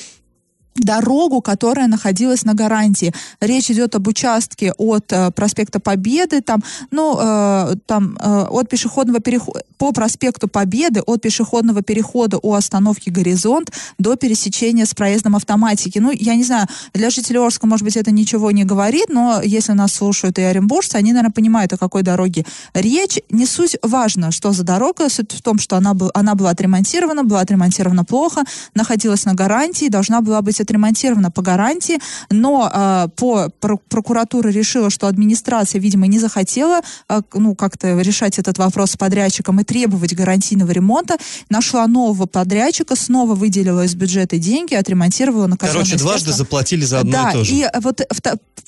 дорогу, 0.78 1.40
которая 1.40 1.86
находилась 1.86 2.44
на 2.44 2.54
гарантии. 2.54 3.12
Речь 3.40 3.70
идет 3.70 3.94
об 3.94 4.08
участке 4.08 4.72
от 4.72 5.12
э, 5.12 5.30
проспекта 5.30 5.80
Победы, 5.80 6.40
там, 6.40 6.62
ну, 6.90 7.18
э, 7.20 7.74
там, 7.86 8.16
э, 8.20 8.46
от 8.50 8.68
пешеходного 8.68 9.20
перехода, 9.20 9.62
по 9.78 9.92
проспекту 9.92 10.48
Победы, 10.48 11.00
от 11.00 11.22
пешеходного 11.22 11.82
перехода 11.82 12.38
у 12.42 12.54
остановки 12.54 13.10
Горизонт 13.10 13.72
до 13.98 14.16
пересечения 14.16 14.84
с 14.84 14.94
проездом 14.94 15.36
автоматики. 15.36 15.98
Ну, 15.98 16.10
я 16.10 16.34
не 16.34 16.44
знаю, 16.44 16.66
для 16.94 17.10
жителей 17.10 17.38
Орска, 17.38 17.66
может 17.66 17.84
быть, 17.84 17.96
это 17.96 18.10
ничего 18.10 18.50
не 18.50 18.64
говорит, 18.64 19.06
но 19.08 19.40
если 19.42 19.72
нас 19.72 19.94
слушают 19.94 20.38
и 20.38 20.42
оренбуржцы, 20.42 20.96
они, 20.96 21.12
наверное, 21.12 21.32
понимают, 21.32 21.72
о 21.72 21.78
какой 21.78 22.02
дороге 22.02 22.44
речь. 22.74 23.18
Не 23.30 23.46
суть 23.46 23.76
важно, 23.82 24.30
что 24.30 24.52
за 24.52 24.64
дорога, 24.64 25.08
суть 25.08 25.32
в 25.32 25.42
том, 25.42 25.58
что 25.58 25.76
она, 25.76 25.94
она 26.14 26.34
была 26.34 26.50
отремонтирована, 26.50 27.24
была 27.24 27.40
отремонтирована 27.40 28.04
плохо, 28.04 28.44
находилась 28.74 29.24
на 29.24 29.34
гарантии, 29.34 29.88
должна 29.88 30.20
была 30.20 30.42
быть 30.42 30.60
отремонтирована 30.68 31.30
по 31.30 31.42
гарантии, 31.42 31.98
но 32.30 32.70
э, 32.72 33.08
по 33.16 33.48
прокуратура 33.88 34.48
решила, 34.48 34.90
что 34.90 35.06
администрация, 35.06 35.80
видимо, 35.80 36.06
не 36.06 36.18
захотела 36.18 36.80
э, 37.08 37.22
ну, 37.32 37.54
как-то 37.54 37.98
решать 38.00 38.38
этот 38.38 38.58
вопрос 38.58 38.92
с 38.92 38.96
подрядчиком 38.96 39.60
и 39.60 39.64
требовать 39.64 40.14
гарантийного 40.14 40.70
ремонта, 40.70 41.16
нашла 41.48 41.86
нового 41.86 42.26
подрядчика, 42.26 42.96
снова 42.96 43.34
выделила 43.34 43.84
из 43.84 43.94
бюджета 43.94 44.38
деньги, 44.38 44.74
отремонтировала 44.74 45.46
на 45.46 45.56
Короче, 45.56 45.96
дважды 45.96 46.32
заплатили 46.32 46.84
за 46.84 47.00
одно 47.00 47.12
да, 47.12 47.30
и 47.30 47.32
то 47.32 47.44
же. 47.44 47.54
и 47.54 47.66
вот 47.80 48.02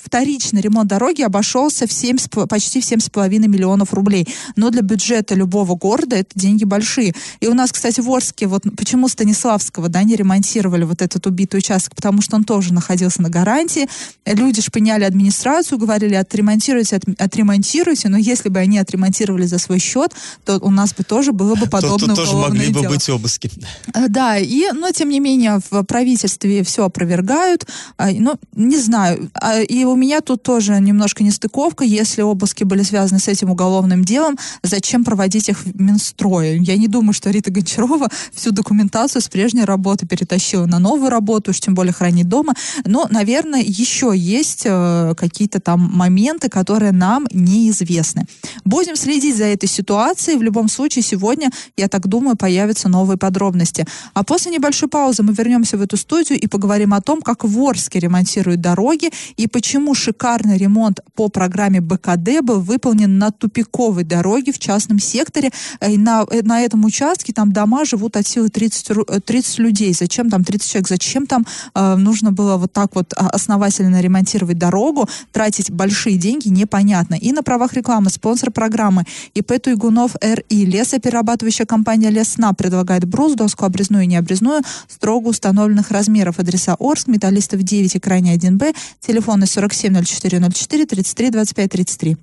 вторичный 0.03 0.61
ремонт 0.61 0.89
дороги 0.89 1.21
обошелся 1.21 1.87
в 1.87 1.93
7, 1.93 2.17
почти 2.49 2.81
в 2.81 2.83
7,5 2.83 3.29
миллионов 3.47 3.93
рублей. 3.93 4.27
Но 4.55 4.69
для 4.69 4.81
бюджета 4.81 5.35
любого 5.35 5.75
города 5.75 6.15
это 6.15 6.31
деньги 6.35 6.63
большие. 6.63 7.13
И 7.39 7.47
у 7.47 7.53
нас, 7.53 7.71
кстати, 7.71 8.01
в 8.01 8.09
Орске, 8.09 8.47
вот 8.47 8.63
почему 8.75 9.07
Станиславского, 9.07 9.89
да, 9.89 10.03
не 10.03 10.15
ремонтировали 10.15 10.83
вот 10.83 11.01
этот 11.01 11.27
убитый 11.27 11.59
участок, 11.59 11.80
потому 11.89 12.21
что 12.21 12.35
он 12.35 12.43
тоже 12.43 12.73
находился 12.73 13.21
на 13.21 13.29
гарантии. 13.29 13.87
Люди 14.25 14.61
шпыняли 14.61 15.03
администрацию, 15.03 15.77
говорили, 15.77 16.15
отремонтируйте, 16.15 16.97
от, 16.97 17.03
отремонтируйте, 17.19 18.09
но 18.09 18.17
если 18.17 18.49
бы 18.49 18.59
они 18.59 18.77
отремонтировали 18.77 19.45
за 19.45 19.57
свой 19.57 19.79
счет, 19.79 20.13
то 20.45 20.59
у 20.59 20.69
нас 20.69 20.93
бы 20.93 21.03
тоже 21.03 21.31
было 21.31 21.55
бы 21.55 21.65
подобное 21.69 22.15
Тут 22.15 22.25
тоже 22.25 22.35
могли 22.35 22.71
бы 22.71 22.81
быть 22.87 23.09
обыски. 23.09 23.51
Э, 23.93 24.07
да, 24.07 24.37
и, 24.37 24.71
но 24.73 24.91
тем 24.91 25.09
не 25.09 25.19
менее 25.19 25.59
в 25.69 25.83
правительстве 25.83 26.63
все 26.63 26.85
опровергают. 26.85 27.67
А, 27.97 28.09
ну, 28.11 28.35
не 28.55 28.77
знаю. 28.77 29.29
А, 29.33 29.59
и 29.59 29.83
у 29.83 29.95
меня 29.95 30.21
тут 30.21 30.43
тоже 30.43 30.79
немножко 30.79 31.23
нестыковка. 31.23 31.83
Если 31.83 32.21
обыски 32.21 32.63
были 32.63 32.83
связаны 32.83 33.19
с 33.19 33.27
этим 33.27 33.49
уголовным 33.49 34.03
делом, 34.03 34.37
зачем 34.63 35.03
проводить 35.03 35.49
их 35.49 35.59
в 35.59 35.79
Минстрое? 35.79 36.57
Я 36.57 36.77
не 36.77 36.87
думаю, 36.87 37.13
что 37.13 37.29
Рита 37.29 37.51
Гончарова 37.51 38.07
всю 38.33 38.51
документацию 38.51 39.21
с 39.21 39.29
прежней 39.29 39.63
работы 39.63 40.05
перетащила 40.05 40.65
на 40.65 40.79
новую 40.79 41.09
работу, 41.09 41.51
уж 41.51 41.59
тем 41.59 41.70
более 41.73 41.93
хранить 41.93 42.27
дома. 42.27 42.53
Но, 42.85 43.07
наверное, 43.09 43.61
еще 43.61 44.13
есть 44.15 44.63
э, 44.65 45.13
какие-то 45.17 45.59
там 45.59 45.79
моменты, 45.93 46.49
которые 46.49 46.91
нам 46.91 47.27
неизвестны. 47.31 48.25
Будем 48.65 48.95
следить 48.95 49.37
за 49.37 49.45
этой 49.45 49.67
ситуацией. 49.67 50.37
В 50.37 50.43
любом 50.43 50.69
случае, 50.69 51.03
сегодня, 51.03 51.51
я 51.77 51.87
так 51.87 52.07
думаю, 52.07 52.35
появятся 52.35 52.89
новые 52.89 53.17
подробности. 53.17 53.85
А 54.13 54.23
после 54.23 54.51
небольшой 54.51 54.89
паузы 54.89 55.23
мы 55.23 55.33
вернемся 55.33 55.77
в 55.77 55.81
эту 55.81 55.97
студию 55.97 56.39
и 56.39 56.47
поговорим 56.47 56.93
о 56.93 57.01
том, 57.01 57.21
как 57.21 57.43
в 57.43 57.59
Орске 57.61 57.99
ремонтируют 57.99 58.61
дороги 58.61 59.11
и 59.37 59.47
почему 59.47 59.93
шикарный 59.93 60.57
ремонт 60.57 60.99
по 61.15 61.29
программе 61.29 61.81
БКД 61.81 62.41
был 62.41 62.59
выполнен 62.59 63.17
на 63.17 63.31
тупиковой 63.31 64.03
дороге 64.03 64.51
в 64.51 64.59
частном 64.59 64.99
секторе. 64.99 65.51
Э, 65.79 65.91
и 65.91 65.97
на, 65.97 66.25
э, 66.29 66.41
на 66.43 66.61
этом 66.61 66.85
участке 66.85 67.33
там 67.33 67.51
дома 67.51 67.85
живут 67.85 68.17
от 68.17 68.27
силы 68.27 68.49
30, 68.49 69.23
30 69.25 69.59
э, 69.59 69.61
людей. 69.61 69.93
Зачем 69.93 70.29
там 70.29 70.43
30 70.43 70.69
человек? 70.69 70.87
Зачем 70.87 71.25
там 71.25 71.45
э, 71.73 71.95
нужно 71.95 72.31
было 72.31 72.57
вот 72.57 72.73
так 72.73 72.95
вот 72.95 73.13
а, 73.15 73.29
основательно 73.29 74.01
ремонтировать 74.01 74.57
дорогу, 74.57 75.07
тратить 75.31 75.71
большие 75.71 76.17
деньги, 76.17 76.49
непонятно. 76.49 77.15
И 77.15 77.31
на 77.31 77.43
правах 77.43 77.73
рекламы 77.73 78.09
спонсор 78.09 78.51
программы 78.51 79.05
ИП 79.33 79.61
Туйгунов 79.61 80.15
РИ. 80.21 80.65
Лесоперерабатывающая 80.65 81.65
компания 81.65 82.09
Лесна 82.09 82.53
предлагает 82.53 83.05
брус, 83.05 83.33
доску 83.33 83.65
обрезную 83.65 84.03
и 84.03 84.07
необрезную 84.07 84.61
строго 84.87 85.29
установленных 85.29 85.91
размеров. 85.91 86.39
Адреса 86.39 86.75
Орск, 86.79 87.07
Металлистов 87.07 87.63
9 87.63 87.95
и 87.95 87.99
крайне 87.99 88.35
1Б. 88.35 88.75
Телефоны 88.99 89.45
470404 89.45 90.85
33 90.85 91.29
25 91.29 91.71
33. 91.71 92.17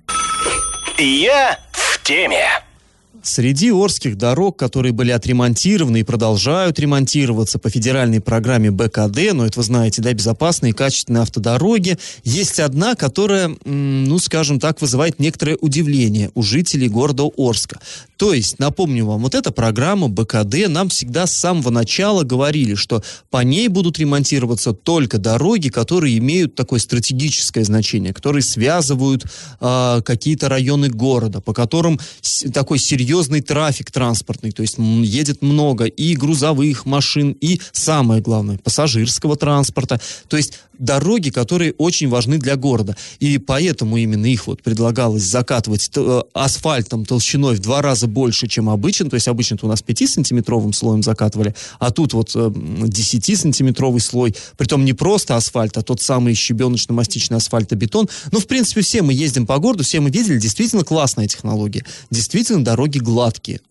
Я 0.97 1.57
в 1.71 2.03
теме. 2.03 2.68
Среди 3.21 3.71
Орских 3.71 4.17
дорог, 4.17 4.57
которые 4.57 4.93
были 4.93 5.11
отремонтированы 5.11 6.01
и 6.01 6.03
продолжают 6.03 6.79
ремонтироваться 6.79 7.59
по 7.59 7.69
федеральной 7.69 8.21
программе 8.21 8.71
БКД, 8.71 9.33
но 9.33 9.45
это 9.45 9.59
вы 9.59 9.63
знаете, 9.63 10.01
да, 10.01 10.13
безопасные 10.13 10.71
и 10.71 10.73
качественные 10.73 11.23
автодороги, 11.23 11.97
есть 12.23 12.59
одна, 12.59 12.95
которая, 12.95 13.55
ну, 13.65 14.19
скажем 14.19 14.59
так, 14.59 14.81
вызывает 14.81 15.19
некоторое 15.19 15.57
удивление 15.57 16.31
у 16.33 16.43
жителей 16.43 16.87
города 16.87 17.23
Орска. 17.37 17.79
То 18.19 18.33
есть, 18.33 18.59
напомню 18.59 19.05
вам, 19.05 19.21
вот 19.21 19.33
эта 19.33 19.49
программа 19.49 20.09
БКД 20.09 20.67
нам 20.67 20.89
всегда 20.89 21.25
с 21.25 21.31
самого 21.31 21.69
начала 21.69 22.23
говорили, 22.23 22.75
что 22.75 23.01
по 23.29 23.37
ней 23.45 23.69
будут 23.69 23.97
ремонтироваться 23.97 24.73
только 24.73 25.17
дороги, 25.17 25.69
которые 25.69 26.17
имеют 26.17 26.53
такое 26.53 26.81
стратегическое 26.81 27.63
значение, 27.63 28.13
которые 28.13 28.41
связывают 28.41 29.23
э, 29.61 30.01
какие-то 30.03 30.49
районы 30.49 30.89
города, 30.89 31.39
по 31.39 31.53
которым 31.53 31.97
такой 32.53 32.79
серьезный 32.79 33.39
трафик 33.39 33.89
транспортный, 33.89 34.51
то 34.51 34.63
есть 34.63 34.75
едет 34.77 35.41
много 35.41 35.85
и 35.85 36.13
грузовых 36.17 36.85
машин, 36.85 37.31
и 37.39 37.61
самое 37.71 38.21
главное, 38.21 38.57
пассажирского 38.57 39.37
транспорта. 39.37 40.01
То 40.27 40.35
есть 40.35 40.59
дороги, 40.77 41.29
которые 41.29 41.73
очень 41.77 42.09
важны 42.09 42.37
для 42.37 42.55
города. 42.55 42.95
И 43.19 43.37
поэтому 43.37 43.97
именно 43.97 44.25
их 44.25 44.47
вот 44.47 44.63
предлагалось 44.63 45.23
закатывать 45.23 45.91
э, 45.95 46.21
асфальтом 46.33 47.05
толщиной 47.05 47.55
в 47.55 47.59
два 47.59 47.81
раза 47.81 48.07
больше, 48.09 48.47
чем 48.47 48.69
обычно. 48.69 49.09
То 49.09 49.15
есть 49.15 49.27
обычно-то 49.27 49.65
у 49.65 49.69
нас 49.69 49.83
5-сантиметровым 49.85 50.73
слоем 50.73 51.03
закатывали, 51.03 51.55
а 51.79 51.91
тут 51.91 52.13
вот 52.13 52.35
10-сантиметровый 52.35 53.97
э, 53.97 54.01
слой. 54.01 54.35
Притом 54.57 54.83
не 54.85 54.93
просто 54.93 55.35
асфальт, 55.35 55.77
а 55.77 55.81
тот 55.81 56.01
самый 56.01 56.33
щебеночно-мастичный 56.33 57.37
асфальтобетон. 57.37 58.09
Ну, 58.31 58.39
в 58.39 58.47
принципе, 58.47 58.81
все 58.81 59.01
мы 59.01 59.13
ездим 59.13 59.45
по 59.45 59.57
городу, 59.59 59.83
все 59.83 59.99
мы 59.99 60.09
видели, 60.09 60.39
действительно 60.39 60.83
классная 60.83 61.27
технология. 61.27 61.85
Действительно, 62.09 62.63
дороги 62.63 62.99
гладкие 62.99 63.61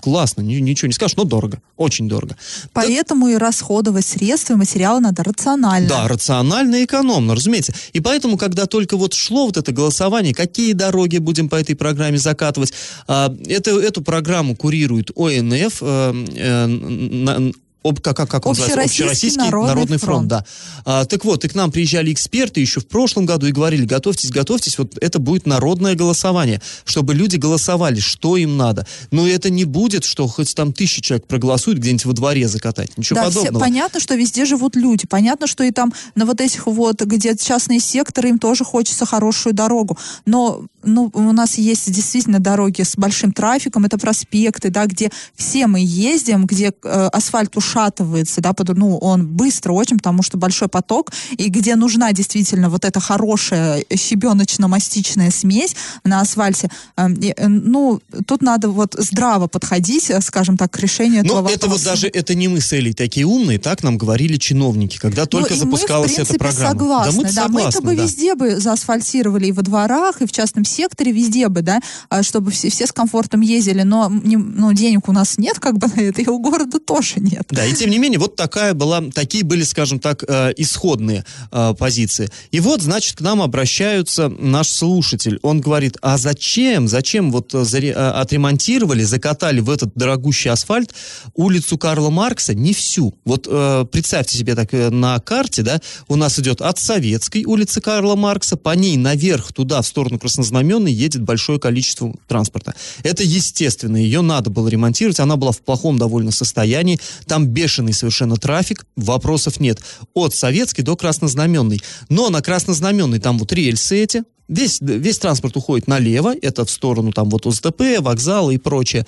классно, 0.00 0.40
ничего 0.42 0.88
не 0.88 0.92
скажешь, 0.92 1.16
но 1.16 1.24
дорого, 1.24 1.60
очень 1.76 2.08
дорого. 2.08 2.36
Поэтому 2.72 3.26
так, 3.26 3.34
и 3.34 3.38
расходовать 3.38 4.06
средства 4.06 4.54
и 4.54 4.56
материалы 4.56 5.00
надо 5.00 5.22
рационально. 5.22 5.88
Да, 5.88 6.08
рационально 6.08 6.76
и 6.76 6.84
экономно, 6.84 7.34
разумеется. 7.34 7.72
И 7.92 8.00
поэтому, 8.00 8.36
когда 8.36 8.66
только 8.66 8.96
вот 8.96 9.14
шло 9.14 9.46
вот 9.46 9.56
это 9.56 9.72
голосование, 9.72 10.34
какие 10.34 10.72
дороги 10.72 11.18
будем 11.18 11.48
по 11.48 11.56
этой 11.56 11.76
программе 11.76 12.18
закатывать, 12.18 12.72
а, 13.06 13.34
это, 13.46 13.70
эту 13.78 14.02
программу 14.02 14.56
курирует 14.56 15.10
ОНФ, 15.16 15.78
э, 15.80 16.26
э, 16.36 17.52
об, 17.82 18.00
как, 18.00 18.16
как, 18.16 18.30
как 18.30 18.46
он 18.46 18.56
называется? 18.56 18.84
Общероссийский 18.84 19.42
народный, 19.42 19.68
народный 19.68 19.98
фронт. 19.98 20.28
фронт, 20.28 20.28
да. 20.28 20.46
А, 20.84 21.04
так 21.04 21.24
вот, 21.24 21.44
и 21.44 21.48
к 21.48 21.54
нам 21.54 21.70
приезжали 21.70 22.12
эксперты 22.12 22.60
еще 22.60 22.80
в 22.80 22.86
прошлом 22.86 23.26
году 23.26 23.46
и 23.46 23.52
говорили, 23.52 23.84
готовьтесь, 23.84 24.30
готовьтесь, 24.30 24.78
вот 24.78 24.96
это 25.00 25.18
будет 25.18 25.46
народное 25.46 25.94
голосование, 25.94 26.60
чтобы 26.84 27.14
люди 27.14 27.36
голосовали, 27.36 28.00
что 28.00 28.36
им 28.36 28.56
надо. 28.56 28.86
Но 29.10 29.26
это 29.26 29.50
не 29.50 29.64
будет, 29.64 30.04
что 30.04 30.26
хоть 30.28 30.54
там 30.54 30.72
тысяча 30.72 31.02
человек 31.02 31.26
проголосуют 31.26 31.78
где-нибудь 31.78 32.04
во 32.04 32.12
дворе 32.12 32.48
закатать, 32.48 32.96
ничего 32.96 33.16
да, 33.16 33.24
подобного. 33.26 33.58
Все, 33.58 33.60
понятно, 33.60 34.00
что 34.00 34.14
везде 34.14 34.44
живут 34.44 34.76
люди, 34.76 35.06
понятно, 35.06 35.46
что 35.46 35.64
и 35.64 35.70
там 35.70 35.92
на 36.14 36.26
вот 36.26 36.40
этих 36.40 36.66
вот, 36.66 37.00
где 37.02 37.36
частные 37.36 37.80
секторы, 37.80 38.28
им 38.28 38.38
тоже 38.38 38.64
хочется 38.64 39.06
хорошую 39.06 39.54
дорогу, 39.54 39.98
но 40.24 40.64
ну, 40.84 41.10
у 41.14 41.32
нас 41.32 41.58
есть 41.58 41.90
действительно 41.90 42.40
дороги 42.40 42.82
с 42.82 42.96
большим 42.96 43.32
трафиком, 43.32 43.84
это 43.84 43.98
проспекты, 43.98 44.70
да, 44.70 44.86
где 44.86 45.10
все 45.36 45.66
мы 45.66 45.80
ездим, 45.82 46.46
где 46.46 46.72
э, 46.82 47.08
асфальт 47.12 47.50
ушатывается, 47.72 48.40
да, 48.40 48.52
под, 48.52 48.76
ну, 48.76 48.98
он 48.98 49.26
быстро 49.26 49.72
очень, 49.72 49.96
потому 49.96 50.22
что 50.22 50.36
большой 50.36 50.68
поток, 50.68 51.10
и 51.36 51.48
где 51.48 51.76
нужна 51.76 52.12
действительно 52.12 52.68
вот 52.68 52.84
эта 52.84 53.00
хорошая 53.00 53.84
щебеночно-мастичная 53.90 55.30
смесь 55.30 55.74
на 56.04 56.20
асфальте, 56.20 56.70
э, 56.96 57.08
э, 57.08 57.48
ну, 57.48 58.00
тут 58.26 58.42
надо 58.42 58.68
вот 58.68 58.94
здраво 58.98 59.46
подходить, 59.46 60.10
э, 60.10 60.20
скажем 60.20 60.56
так, 60.56 60.70
к 60.70 60.78
решению 60.78 61.24
этого 61.24 61.42
Но 61.42 61.48
это 61.48 61.68
вот 61.68 61.82
даже, 61.82 62.08
это 62.08 62.34
не 62.34 62.48
мы 62.48 62.60
с 62.60 62.72
Элей 62.72 62.92
такие 62.92 63.26
умные, 63.26 63.58
так 63.58 63.82
нам 63.82 63.98
говорили 63.98 64.36
чиновники, 64.36 64.98
когда 64.98 65.26
только 65.26 65.54
ну, 65.54 65.60
запускалась 65.60 66.18
мы, 66.18 66.24
в 66.24 66.28
принципе, 66.28 66.36
эта 66.36 66.44
программа. 66.44 66.70
Согласны, 66.70 67.12
да, 67.12 67.18
мы, 67.18 67.24
да, 67.24 67.42
согласны, 67.42 67.80
мы 67.80 67.90
бы 67.90 67.96
да. 67.96 68.02
везде 68.02 68.34
бы 68.34 68.56
заасфальтировали 68.60 69.46
и 69.46 69.52
во 69.52 69.62
дворах, 69.62 70.20
и 70.20 70.26
в 70.26 70.32
частном 70.32 70.64
секторе 70.64 71.12
везде 71.12 71.48
бы, 71.48 71.62
да, 71.62 71.80
а, 72.08 72.22
чтобы 72.22 72.50
все, 72.50 72.70
все 72.70 72.86
с 72.86 72.92
комфортом 72.92 73.40
ездили, 73.40 73.82
но 73.82 74.10
не, 74.10 74.36
ну, 74.36 74.72
денег 74.72 75.08
у 75.08 75.12
нас 75.12 75.38
нет 75.38 75.58
как 75.58 75.78
бы 75.78 75.86
на 75.96 76.00
это, 76.00 76.20
и 76.22 76.28
у 76.28 76.38
города 76.38 76.78
тоже 76.78 77.20
нет. 77.20 77.46
Да, 77.50 77.61
и 77.66 77.74
тем 77.74 77.90
не 77.90 77.98
менее, 77.98 78.18
вот 78.18 78.36
такая 78.36 78.74
была, 78.74 79.02
такие 79.14 79.44
были, 79.44 79.62
скажем 79.62 79.98
так, 79.98 80.24
э, 80.26 80.52
исходные 80.56 81.24
э, 81.50 81.74
позиции. 81.78 82.30
И 82.50 82.60
вот, 82.60 82.82
значит, 82.82 83.16
к 83.16 83.20
нам 83.20 83.42
обращаются 83.42 84.28
наш 84.28 84.68
слушатель. 84.68 85.38
Он 85.42 85.60
говорит, 85.60 85.98
а 86.02 86.18
зачем, 86.18 86.88
зачем 86.88 87.30
вот 87.30 87.54
э, 87.54 87.92
отремонтировали, 87.92 89.02
закатали 89.02 89.60
в 89.60 89.70
этот 89.70 89.92
дорогущий 89.94 90.50
асфальт 90.50 90.94
улицу 91.34 91.78
Карла 91.78 92.10
Маркса, 92.10 92.54
не 92.54 92.72
всю. 92.72 93.14
Вот 93.24 93.48
представьте 93.90 94.38
себе 94.38 94.54
так 94.54 94.72
на 94.72 95.18
карте, 95.20 95.62
да, 95.62 95.80
у 96.08 96.16
нас 96.16 96.38
идет 96.38 96.60
от 96.60 96.78
Советской 96.78 97.44
улицы 97.44 97.80
Карла 97.80 98.16
Маркса, 98.16 98.56
по 98.56 98.70
ней 98.70 98.96
наверх 98.96 99.52
туда, 99.52 99.82
в 99.82 99.86
сторону 99.86 100.18
Краснознаменной, 100.18 100.62
знаменной 100.62 100.92
едет 100.92 101.22
большое 101.22 101.58
количество 101.58 102.14
транспорта. 102.28 102.74
Это 103.02 103.22
естественно, 103.22 103.96
ее 103.96 104.22
надо 104.22 104.50
было 104.50 104.68
ремонтировать, 104.68 105.20
она 105.20 105.36
была 105.36 105.52
в 105.52 105.60
плохом 105.60 105.98
довольно 105.98 106.30
состоянии, 106.30 107.00
там 107.26 107.46
бешеный 107.52 107.92
совершенно 107.92 108.36
трафик, 108.36 108.86
вопросов 108.96 109.60
нет. 109.60 109.80
От 110.14 110.34
Советской 110.34 110.82
до 110.82 110.96
Краснознаменной. 110.96 111.80
Но 112.08 112.30
на 112.30 112.42
Краснознаменной 112.42 113.20
там 113.20 113.38
вот 113.38 113.52
рельсы 113.52 114.02
эти, 114.02 114.24
Весь, 114.48 114.80
весь 114.82 115.18
транспорт 115.18 115.56
уходит 115.56 115.86
налево, 115.86 116.34
это 116.42 116.66
в 116.66 116.70
сторону 116.70 117.12
там 117.12 117.30
вот 117.30 117.46
ОСДП, 117.46 118.00
вокзала 118.00 118.50
и 118.50 118.58
прочее. 118.58 119.06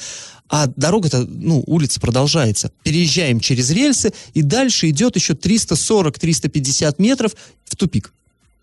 А 0.49 0.67
дорога-то, 0.75 1.27
ну, 1.29 1.63
улица 1.67 2.01
продолжается. 2.01 2.71
Переезжаем 2.83 3.41
через 3.41 3.71
рельсы, 3.71 4.15
и 4.33 4.41
дальше 4.43 4.89
идет 4.89 5.17
еще 5.17 5.35
340-350 5.35 6.95
метров 6.97 7.33
в 7.67 7.77
тупик. 7.77 8.15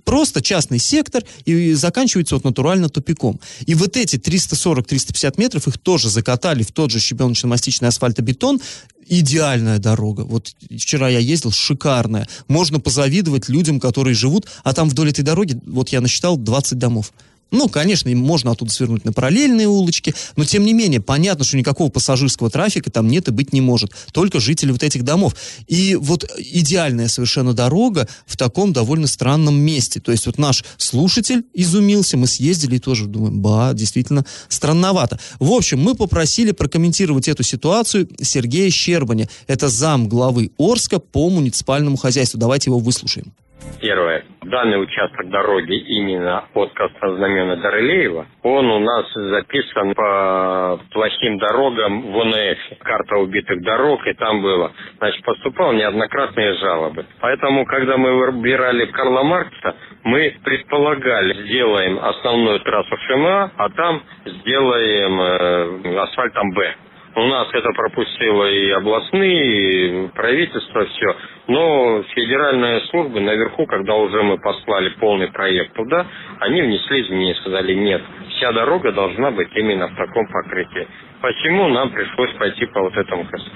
Просто 0.03 0.41
частный 0.41 0.79
сектор 0.79 1.23
и 1.45 1.73
заканчивается 1.73 2.35
вот 2.35 2.43
натурально 2.43 2.89
тупиком. 2.89 3.39
И 3.65 3.75
вот 3.75 3.97
эти 3.97 4.15
340-350 4.15 5.33
метров 5.37 5.67
их 5.67 5.77
тоже 5.77 6.09
закатали 6.09 6.63
в 6.63 6.71
тот 6.71 6.91
же 6.91 6.99
щебеночно-мастичный 6.99 7.87
асфальтобетон. 7.87 8.61
Идеальная 9.07 9.79
дорога. 9.79 10.21
Вот 10.21 10.53
вчера 10.77 11.09
я 11.09 11.19
ездил, 11.19 11.51
шикарная. 11.51 12.27
Можно 12.47 12.79
позавидовать 12.79 13.49
людям, 13.49 13.79
которые 13.79 14.13
живут, 14.13 14.47
а 14.63 14.73
там 14.73 14.89
вдоль 14.89 15.09
этой 15.09 15.23
дороги, 15.23 15.59
вот 15.65 15.89
я 15.89 16.01
насчитал 16.01 16.37
20 16.37 16.77
домов. 16.77 17.11
Ну, 17.51 17.67
конечно, 17.67 18.07
им 18.09 18.19
можно 18.19 18.51
оттуда 18.51 18.71
свернуть 18.71 19.03
на 19.03 19.11
параллельные 19.11 19.67
улочки, 19.67 20.15
но 20.37 20.45
тем 20.45 20.63
не 20.63 20.73
менее, 20.73 21.01
понятно, 21.01 21.43
что 21.43 21.57
никакого 21.57 21.89
пассажирского 21.89 22.49
трафика 22.49 22.89
там 22.89 23.07
нет 23.07 23.27
и 23.27 23.31
быть 23.31 23.51
не 23.51 23.59
может. 23.59 23.91
Только 24.13 24.39
жители 24.39 24.71
вот 24.71 24.83
этих 24.83 25.03
домов. 25.03 25.35
И 25.67 25.95
вот 25.95 26.29
идеальная 26.37 27.09
совершенно 27.09 27.53
дорога 27.53 28.07
в 28.25 28.37
таком 28.37 28.71
довольно 28.71 29.07
странном 29.07 29.59
месте. 29.59 29.99
То 29.99 30.11
есть 30.11 30.25
вот 30.25 30.37
наш 30.37 30.63
слушатель 30.77 31.43
изумился, 31.53 32.17
мы 32.17 32.27
съездили 32.27 32.77
и 32.77 32.79
тоже 32.79 33.05
думаем, 33.05 33.41
ба, 33.41 33.71
действительно 33.73 34.25
странновато. 34.47 35.19
В 35.39 35.51
общем, 35.51 35.81
мы 35.81 35.93
попросили 35.95 36.51
прокомментировать 36.51 37.27
эту 37.27 37.43
ситуацию 37.43 38.07
Сергея 38.21 38.69
Щербаня. 38.69 39.27
Это 39.47 39.67
зам 39.67 40.07
главы 40.07 40.51
Орска 40.57 40.99
по 40.99 41.29
муниципальному 41.29 41.97
хозяйству. 41.97 42.39
Давайте 42.39 42.69
его 42.69 42.79
выслушаем. 42.79 43.33
Первое. 43.81 44.23
Данный 44.43 44.81
участок 44.81 45.29
дороги 45.29 45.73
именно 45.73 46.45
от 46.53 46.71
Краснознамены 46.73 47.57
до 47.57 47.71
Рылеева, 47.71 48.27
он 48.43 48.69
у 48.69 48.79
нас 48.79 49.05
записан 49.13 49.95
по 49.95 50.79
плохим 50.91 51.37
дорогам 51.39 52.11
в 52.11 52.19
ОНФ. 52.19 52.79
Карта 52.79 53.17
убитых 53.17 53.61
дорог, 53.63 54.05
и 54.05 54.13
там 54.13 54.41
было. 54.41 54.71
Значит, 54.97 55.23
поступал 55.23 55.73
неоднократные 55.73 56.53
жалобы. 56.55 57.05
Поэтому, 57.19 57.65
когда 57.65 57.97
мы 57.97 58.13
выбирали 58.13 58.85
Карла 58.85 59.23
Маркса, 59.23 59.75
мы 60.03 60.35
предполагали, 60.43 61.45
сделаем 61.45 61.99
основную 61.99 62.59
трассу 62.59 62.95
ШМА, 63.07 63.51
а 63.57 63.69
там 63.69 64.03
сделаем 64.25 65.21
э, 65.21 65.99
асфальтом 66.01 66.51
Б. 66.51 66.75
У 67.13 67.21
нас 67.25 67.49
это 67.51 67.69
пропустило 67.73 68.49
и 68.49 68.69
областные, 68.71 70.05
и 70.05 70.07
правительство, 70.09 70.85
все. 70.85 71.15
Но 71.47 72.03
федеральные 72.03 72.81
службы 72.89 73.19
наверху, 73.19 73.65
когда 73.65 73.95
уже 73.95 74.23
мы 74.23 74.37
послали 74.37 74.89
полный 74.99 75.27
проект 75.31 75.73
туда, 75.73 76.05
они 76.39 76.61
внесли 76.61 77.01
изменения, 77.01 77.35
сказали, 77.35 77.73
нет, 77.73 78.01
вся 78.29 78.53
дорога 78.53 78.93
должна 78.93 79.31
быть 79.31 79.49
именно 79.55 79.87
в 79.87 79.95
таком 79.95 80.25
покрытии. 80.27 80.87
Почему 81.21 81.67
нам 81.67 81.89
пришлось 81.91 82.31
пойти 82.33 82.65
по 82.67 82.81
вот 82.81 82.95
этому 82.95 83.25
косу? 83.25 83.51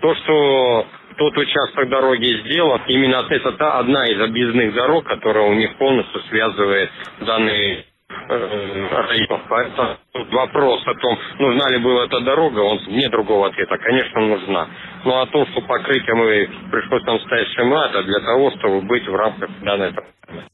То, 0.00 0.14
что 0.14 0.86
тот 1.16 1.36
участок 1.36 1.88
дороги 1.88 2.42
сделан, 2.44 2.80
именно 2.88 3.26
это 3.28 3.52
та 3.52 3.78
одна 3.78 4.06
из 4.06 4.20
объездных 4.20 4.74
дорог, 4.74 5.04
которая 5.04 5.48
у 5.48 5.54
них 5.54 5.76
полностью 5.76 6.20
связывает 6.28 6.90
данный 7.20 7.85
районов. 8.08 9.40
Поэтому 9.48 9.96
вопрос 10.32 10.82
о 10.86 10.94
том, 10.94 11.18
нужна 11.38 11.70
ли 11.70 11.78
была 11.78 12.04
эта 12.04 12.20
дорога, 12.20 12.60
он 12.60 12.80
нет 12.88 13.10
другого 13.10 13.48
ответа. 13.48 13.76
Конечно, 13.78 14.20
нужна. 14.20 14.68
Но 15.04 15.20
о 15.20 15.26
том, 15.26 15.46
что 15.52 15.60
покрытие 15.62 16.14
мы 16.14 16.48
пришлось 16.70 17.02
нам 17.04 17.20
ставить 17.20 17.48
ШМА, 17.54 17.90
это 17.90 18.02
для 18.04 18.20
того, 18.20 18.50
чтобы 18.58 18.82
быть 18.82 19.06
в 19.06 19.14
рамках 19.14 19.50
данной 19.62 19.92
программы. 19.92 20.48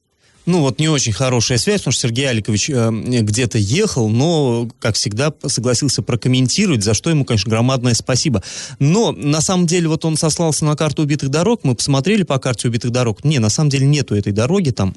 Ну 0.45 0.61
вот 0.63 0.81
не 0.81 0.89
очень 0.89 1.13
хорошая 1.13 1.57
связь, 1.59 1.83
потому 1.83 1.93
что 1.93 2.09
Сергей 2.09 2.29
Аликович 2.29 2.71
э, 2.71 2.91
где-то 2.91 3.59
ехал, 3.59 4.09
но, 4.09 4.69
как 4.81 4.97
всегда, 4.97 5.33
согласился 5.47 6.03
прокомментировать, 6.03 6.83
за 6.83 6.95
что 6.95 7.11
ему, 7.11 7.25
конечно, 7.25 7.49
громадное 7.49 7.95
спасибо. 7.95 8.43
Но, 8.81 9.13
на 9.13 9.41
самом 9.41 9.67
деле, 9.67 9.87
вот 9.87 10.05
он 10.05 10.17
сослался 10.17 10.65
на 10.65 10.75
карту 10.75 11.03
убитых 11.03 11.29
дорог, 11.29 11.61
мы 11.63 11.77
посмотрели 11.77 12.25
по 12.25 12.41
карте 12.41 12.67
убитых 12.67 12.91
дорог. 12.91 13.23
Не, 13.25 13.39
на 13.39 13.51
самом 13.51 13.71
деле 13.71 13.87
нету 13.87 14.17
этой 14.17 14.33
дороги 14.33 14.71
там. 14.71 14.95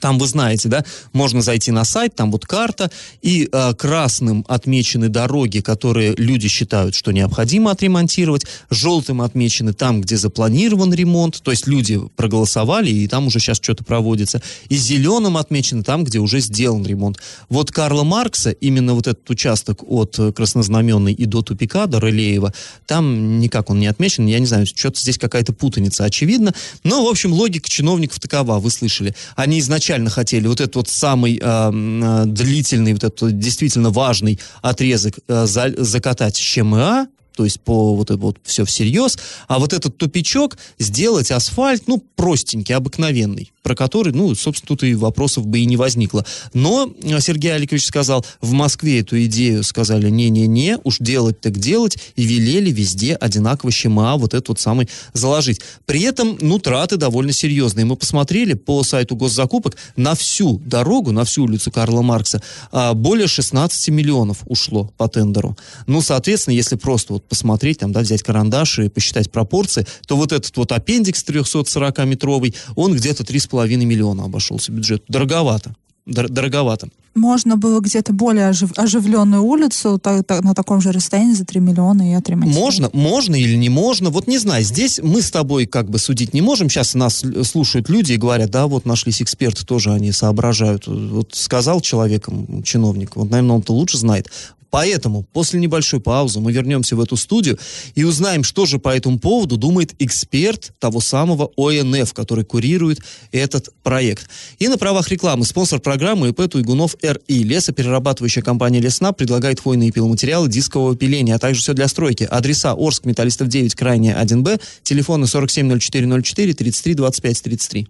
Там, 0.00 0.18
вы 0.18 0.26
знаете, 0.26 0.68
да, 0.68 0.84
можно 1.12 1.42
зайти 1.42 1.70
на 1.70 1.84
сайт, 1.84 2.14
там 2.14 2.30
вот 2.30 2.46
карта, 2.46 2.90
и 3.22 3.48
э, 3.50 3.74
красным 3.74 4.44
отмечены 4.48 5.08
дороги, 5.08 5.60
которые 5.60 6.14
люди 6.16 6.48
считают, 6.48 6.94
что 6.94 7.12
необходимо 7.12 7.70
отремонтировать, 7.70 8.44
желтым 8.70 9.22
отмечены 9.22 9.72
там, 9.72 10.00
где 10.00 10.16
запланирован 10.16 10.92
ремонт, 10.92 11.40
то 11.42 11.50
есть 11.50 11.66
люди 11.66 12.00
проголосовали, 12.16 12.90
и 12.90 13.08
там 13.08 13.26
уже 13.26 13.40
сейчас 13.40 13.58
что-то 13.58 13.84
проводится, 13.84 14.42
и 14.68 14.76
зеленым 14.76 15.36
отмечены 15.36 15.82
там, 15.82 16.04
где 16.04 16.18
уже 16.18 16.40
сделан 16.40 16.84
ремонт. 16.84 17.18
Вот 17.48 17.70
Карла 17.70 18.04
Маркса, 18.04 18.50
именно 18.50 18.94
вот 18.94 19.06
этот 19.06 19.28
участок 19.30 19.82
от 19.86 20.18
Краснознаменной 20.34 21.12
и 21.12 21.24
до 21.24 21.42
тупика, 21.42 21.86
до 21.86 22.00
Рылеева, 22.00 22.52
там 22.86 23.40
никак 23.40 23.70
он 23.70 23.80
не 23.80 23.86
отмечен, 23.86 24.26
я 24.26 24.38
не 24.38 24.46
знаю, 24.46 24.66
что-то 24.66 25.00
здесь 25.00 25.18
какая-то 25.18 25.52
путаница, 25.52 26.04
очевидно, 26.04 26.54
но, 26.84 27.04
в 27.04 27.08
общем, 27.08 27.32
логика 27.32 27.68
чиновников 27.68 28.20
такова, 28.20 28.58
вы 28.58 28.70
слышали. 28.70 29.14
Они 29.34 29.58
изначально 29.60 29.85
изначально 29.86 30.10
хотели 30.10 30.46
вот 30.48 30.60
этот 30.60 30.76
вот 30.76 30.88
самый 30.88 31.40
э, 31.40 32.24
длительный, 32.26 32.92
вот 32.92 33.04
этот 33.04 33.38
действительно 33.38 33.90
важный 33.90 34.40
отрезок 34.62 35.18
э, 35.28 35.46
за, 35.46 35.72
закатать 35.76 36.36
с 36.36 36.40
ЧМА, 36.40 37.08
то 37.36 37.44
есть 37.44 37.60
по 37.60 37.94
вот 37.94 38.10
это 38.10 38.18
вот 38.18 38.38
все 38.42 38.64
всерьез, 38.64 39.18
а 39.46 39.58
вот 39.58 39.72
этот 39.72 39.96
тупичок 39.98 40.56
сделать 40.78 41.30
асфальт, 41.30 41.84
ну, 41.86 42.02
простенький, 42.16 42.74
обыкновенный 42.74 43.52
про 43.66 43.74
который, 43.74 44.12
ну, 44.12 44.32
собственно, 44.36 44.68
тут 44.68 44.84
и 44.84 44.94
вопросов 44.94 45.44
бы 45.44 45.58
и 45.58 45.64
не 45.64 45.76
возникло. 45.76 46.24
Но 46.54 46.88
э, 47.02 47.20
Сергей 47.20 47.52
Аликович 47.52 47.84
сказал, 47.86 48.24
в 48.40 48.52
Москве 48.52 49.00
эту 49.00 49.20
идею 49.24 49.64
сказали, 49.64 50.08
не-не-не, 50.08 50.78
уж 50.84 50.98
делать 51.00 51.40
так 51.40 51.58
делать, 51.58 51.98
и 52.14 52.22
велели 52.22 52.70
везде 52.70 53.16
одинаково 53.16 53.72
ЩМА 53.72 54.18
вот 54.18 54.34
этот 54.34 54.50
вот 54.50 54.60
самый 54.60 54.88
заложить. 55.14 55.62
При 55.84 56.02
этом, 56.02 56.38
ну, 56.40 56.60
траты 56.60 56.96
довольно 56.96 57.32
серьезные. 57.32 57.84
Мы 57.84 57.96
посмотрели 57.96 58.54
по 58.54 58.84
сайту 58.84 59.16
госзакупок 59.16 59.76
на 59.96 60.14
всю 60.14 60.58
дорогу, 60.64 61.10
на 61.10 61.24
всю 61.24 61.42
улицу 61.42 61.72
Карла 61.72 62.02
Маркса, 62.02 62.40
а, 62.70 62.94
более 62.94 63.26
16 63.26 63.88
миллионов 63.88 64.44
ушло 64.46 64.92
по 64.96 65.08
тендеру. 65.08 65.56
Ну, 65.88 66.02
соответственно, 66.02 66.54
если 66.54 66.76
просто 66.76 67.14
вот 67.14 67.25
посмотреть, 67.26 67.78
там, 67.78 67.92
да, 67.92 68.00
взять 68.00 68.22
карандаш 68.22 68.78
и 68.80 68.88
посчитать 68.88 69.30
пропорции, 69.30 69.86
то 70.06 70.16
вот 70.16 70.32
этот 70.32 70.56
вот 70.56 70.72
аппендикс 70.72 71.24
340-метровый, 71.24 72.54
он 72.74 72.94
где-то 72.94 73.22
3,5 73.22 73.50
половиной 73.50 73.84
миллиона 73.84 74.24
обошелся 74.24 74.72
бюджет. 74.72 75.04
Дороговато. 75.08 75.74
Дор- 76.06 76.28
дороговато. 76.28 76.88
Можно 77.16 77.56
было 77.56 77.80
где-то 77.80 78.12
более 78.12 78.50
ожив, 78.50 78.70
оживленную 78.76 79.42
улицу 79.42 79.98
так, 79.98 80.24
так, 80.26 80.44
на 80.44 80.54
таком 80.54 80.82
же 80.82 80.92
расстоянии 80.92 81.32
за 81.32 81.46
3 81.46 81.60
миллиона 81.60 82.12
и 82.12 82.14
отремонтировать. 82.14 82.62
Можно, 82.62 82.90
можно 82.92 83.34
или 83.34 83.56
не 83.56 83.70
можно, 83.70 84.10
вот 84.10 84.28
не 84.28 84.38
знаю. 84.38 84.62
Здесь 84.62 85.00
мы 85.02 85.22
с 85.22 85.30
тобой 85.30 85.64
как 85.66 85.90
бы 85.90 85.98
судить 85.98 86.34
не 86.34 86.42
можем. 86.42 86.68
Сейчас 86.68 86.94
нас 86.94 87.24
слушают 87.44 87.88
люди 87.88 88.12
и 88.12 88.16
говорят, 88.18 88.50
да, 88.50 88.66
вот 88.66 88.84
нашлись 88.84 89.22
эксперты, 89.22 89.64
тоже 89.64 89.92
они 89.92 90.12
соображают. 90.12 90.86
Вот 90.86 91.30
сказал 91.34 91.80
человеком, 91.80 92.62
чиновник, 92.62 93.16
вот, 93.16 93.30
наверное, 93.30 93.56
он-то 93.56 93.72
лучше 93.72 93.96
знает. 93.96 94.30
Поэтому 94.76 95.22
после 95.22 95.58
небольшой 95.58 96.00
паузы 96.00 96.38
мы 96.38 96.52
вернемся 96.52 96.96
в 96.96 97.00
эту 97.00 97.16
студию 97.16 97.58
и 97.94 98.04
узнаем, 98.04 98.44
что 98.44 98.66
же 98.66 98.78
по 98.78 98.94
этому 98.94 99.18
поводу 99.18 99.56
думает 99.56 99.94
эксперт 99.98 100.74
того 100.78 101.00
самого 101.00 101.50
ОНФ, 101.56 102.12
который 102.12 102.44
курирует 102.44 103.00
этот 103.32 103.70
проект. 103.82 104.28
И 104.58 104.68
на 104.68 104.76
правах 104.76 105.08
рекламы 105.08 105.46
спонсор 105.46 105.80
программы 105.80 106.28
ИП 106.28 106.50
Туйгунов 106.50 106.94
РИ. 107.00 107.42
Лесоперерабатывающая 107.42 108.42
компания 108.42 108.80
Лесна 108.80 109.12
предлагает 109.12 109.60
хвойные 109.60 109.92
пиломатериалы 109.92 110.50
дискового 110.50 110.94
пиления, 110.94 111.36
а 111.36 111.38
также 111.38 111.62
все 111.62 111.72
для 111.72 111.88
стройки. 111.88 112.24
Адреса 112.24 112.74
Орск, 112.74 113.06
Металлистов 113.06 113.48
9, 113.48 113.74
Крайняя 113.74 114.22
1Б, 114.22 114.60
телефоны 114.82 115.26
470404 115.26 116.52
33 116.52 116.94
25 116.94 117.42
33. 117.42 117.88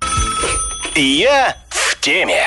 Я 0.95 1.57
в 1.69 2.01
теме. 2.01 2.45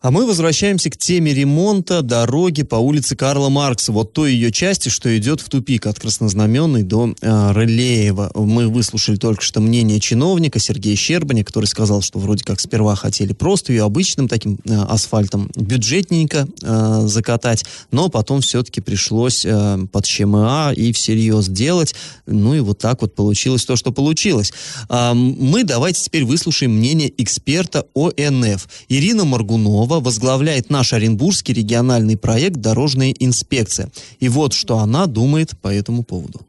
А 0.00 0.12
мы 0.12 0.26
возвращаемся 0.26 0.90
к 0.90 0.96
теме 0.96 1.34
ремонта 1.34 2.02
дороги 2.02 2.62
по 2.62 2.76
улице 2.76 3.16
Карла 3.16 3.48
Маркса, 3.48 3.90
вот 3.90 4.12
той 4.12 4.32
ее 4.32 4.52
части, 4.52 4.90
что 4.90 5.16
идет 5.18 5.40
в 5.40 5.48
тупик 5.48 5.86
от 5.86 5.98
Краснознаменной 5.98 6.84
до 6.84 7.14
э, 7.20 7.52
Рылеева. 7.52 8.30
Мы 8.36 8.68
выслушали 8.68 9.16
только 9.16 9.42
что 9.42 9.60
мнение 9.60 9.98
чиновника 9.98 10.60
Сергея 10.60 10.94
Щербаня, 10.94 11.42
который 11.42 11.64
сказал, 11.64 12.00
что 12.00 12.20
вроде 12.20 12.44
как 12.44 12.60
сперва 12.60 12.94
хотели 12.94 13.32
просто 13.32 13.72
ее 13.72 13.82
обычным 13.82 14.28
таким 14.28 14.60
э, 14.64 14.72
асфальтом 14.72 15.50
бюджетненько 15.56 16.46
э, 16.62 17.02
закатать, 17.06 17.64
но 17.90 18.08
потом 18.08 18.40
все-таки 18.40 18.80
пришлось 18.80 19.44
э, 19.44 19.78
под 19.90 20.04
ЧМА 20.04 20.74
и 20.76 20.92
всерьез 20.92 21.48
делать. 21.48 21.96
Ну 22.24 22.54
и 22.54 22.60
вот 22.60 22.78
так 22.78 23.02
вот 23.02 23.16
получилось 23.16 23.64
то, 23.64 23.74
что 23.74 23.90
получилось. 23.90 24.52
Э, 24.88 25.12
мы 25.12 25.64
давайте 25.64 26.04
теперь 26.04 26.24
выслушаем 26.24 26.76
мнение 26.76 27.12
эксперта 27.20 27.84
ОНФ. 27.96 28.68
Ирина 28.88 29.24
Маргунова 29.24 29.87
возглавляет 29.96 30.70
наш 30.70 30.92
Оренбургский 30.92 31.54
региональный 31.54 32.16
проект 32.16 32.56
«Дорожная 32.56 33.12
инспекция». 33.18 33.88
И 34.20 34.28
вот 34.28 34.52
что 34.52 34.78
она 34.78 35.06
думает 35.06 35.58
по 35.60 35.68
этому 35.68 36.04
поводу. 36.04 36.40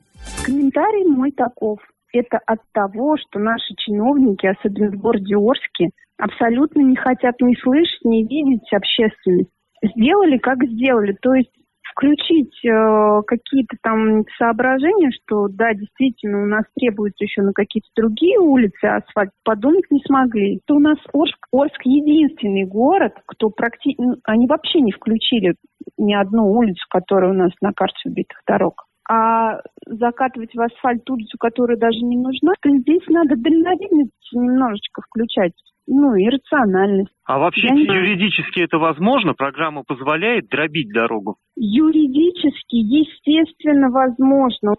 Комментарий 0.43 1.05
мой 1.05 1.31
таков. 1.31 1.79
Это 2.11 2.39
от 2.45 2.59
того, 2.73 3.17
что 3.17 3.39
наши 3.39 3.73
чиновники, 3.77 4.45
особенно 4.47 4.91
в 4.91 4.99
городе 4.99 5.35
Орске, 5.35 5.89
абсолютно 6.17 6.81
не 6.81 6.95
хотят 6.95 7.35
ни 7.41 7.55
слышать, 7.61 8.03
ни 8.03 8.23
видеть 8.23 8.67
общественность. 8.73 9.49
Сделали, 9.83 10.37
как 10.37 10.57
сделали. 10.63 11.15
То 11.21 11.33
есть 11.33 11.51
включить 11.91 12.53
э, 12.65 13.21
какие-то 13.25 13.77
там 13.81 14.23
соображения, 14.37 15.11
что 15.11 15.47
да, 15.47 15.73
действительно, 15.73 16.43
у 16.43 16.45
нас 16.45 16.63
требуется 16.75 17.23
еще 17.23 17.41
на 17.41 17.53
какие-то 17.53 17.87
другие 17.95 18.39
улицы 18.39 18.85
асфальт, 18.85 19.31
подумать 19.43 19.89
не 19.89 20.01
смогли. 20.05 20.61
То 20.65 20.75
у 20.75 20.79
нас 20.79 20.97
Орск, 21.13 21.37
Орск 21.51 21.81
единственный 21.83 22.65
город, 22.65 23.13
кто 23.25 23.49
практически... 23.49 24.01
Они 24.25 24.47
вообще 24.47 24.81
не 24.81 24.91
включили 24.91 25.55
ни 25.97 26.13
одну 26.13 26.51
улицу, 26.51 26.83
которая 26.89 27.31
у 27.31 27.35
нас 27.35 27.51
на 27.61 27.71
карте 27.73 28.09
убитых 28.09 28.39
дорог. 28.47 28.85
А 29.09 29.59
закатывать 29.87 30.53
в 30.53 30.61
асфальт 30.61 31.09
улицу, 31.09 31.37
которая 31.39 31.77
даже 31.77 31.99
не 32.01 32.17
нужна, 32.17 32.53
то 32.61 32.69
здесь 32.69 33.07
надо 33.07 33.35
дальновидность 33.35 34.13
немножечко 34.33 35.01
включать 35.01 35.53
ну, 35.89 36.15
и 36.15 36.29
рациональность. 36.29 37.11
А 37.25 37.39
вообще 37.39 37.67
Я 37.67 37.73
юридически 37.73 38.61
это 38.61 38.77
возможно? 38.77 39.33
Программа 39.33 39.83
позволяет 39.83 40.47
дробить 40.47 40.89
дорогу? 40.93 41.37
Юридически, 41.55 42.75
естественно, 42.75 43.89
возможно. 43.89 44.75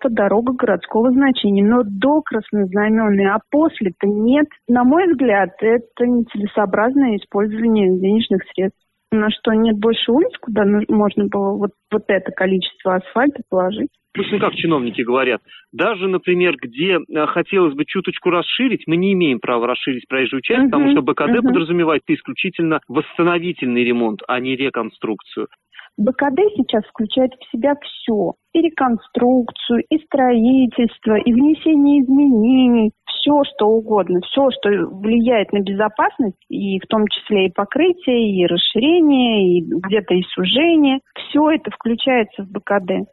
Это 0.00 0.12
дорога 0.12 0.52
городского 0.52 1.10
значения, 1.12 1.64
но 1.64 1.82
до 1.82 2.20
краснознаменной, 2.20 3.26
а 3.26 3.38
после-то 3.50 4.06
нет. 4.06 4.46
На 4.68 4.84
мой 4.84 5.10
взгляд, 5.10 5.50
это 5.60 6.06
нецелесообразное 6.06 7.16
использование 7.16 7.98
денежных 7.98 8.42
средств. 8.54 8.83
На 9.14 9.30
что 9.30 9.52
нет 9.52 9.78
больше 9.78 10.10
улиц, 10.10 10.36
куда 10.40 10.64
можно 10.88 11.26
было 11.26 11.56
вот, 11.56 11.70
вот 11.92 12.02
это 12.08 12.32
количество 12.32 12.96
асфальта 12.96 13.42
положить 13.48 13.90
допустим, 14.14 14.38
как 14.38 14.54
чиновники 14.54 15.02
говорят, 15.02 15.40
даже, 15.72 16.08
например, 16.08 16.54
где 16.56 16.98
э, 16.98 17.26
хотелось 17.26 17.74
бы 17.74 17.84
чуточку 17.84 18.30
расширить, 18.30 18.84
мы 18.86 18.96
не 18.96 19.12
имеем 19.12 19.40
права 19.40 19.66
расширить 19.66 20.06
проезжую 20.08 20.40
часть, 20.42 20.62
uh-huh, 20.62 20.70
потому 20.70 20.90
что 20.92 21.02
БКД 21.02 21.30
uh-huh. 21.30 21.42
подразумевает 21.42 22.02
исключительно 22.06 22.80
восстановительный 22.88 23.84
ремонт, 23.84 24.20
а 24.28 24.38
не 24.40 24.56
реконструкцию. 24.56 25.48
БКД 25.96 26.40
сейчас 26.56 26.84
включает 26.86 27.32
в 27.34 27.50
себя 27.50 27.74
все. 27.80 28.34
И 28.52 28.60
реконструкцию, 28.60 29.84
и 29.88 29.98
строительство, 30.04 31.16
и 31.16 31.32
внесение 31.32 32.02
изменений. 32.02 32.92
Все, 33.06 33.42
что 33.44 33.68
угодно. 33.68 34.20
Все, 34.22 34.48
что 34.50 34.70
влияет 34.70 35.52
на 35.52 35.60
безопасность, 35.60 36.36
и 36.48 36.78
в 36.78 36.86
том 36.86 37.06
числе 37.08 37.46
и 37.46 37.52
покрытие, 37.52 38.32
и 38.32 38.46
расширение, 38.46 39.58
и 39.58 39.62
где-то 39.62 40.14
и 40.14 40.22
сужение. 40.34 41.00
Все 41.14 41.50
это 41.50 41.70
включается 41.70 42.42
в 42.42 42.50
БКД. 42.50 43.08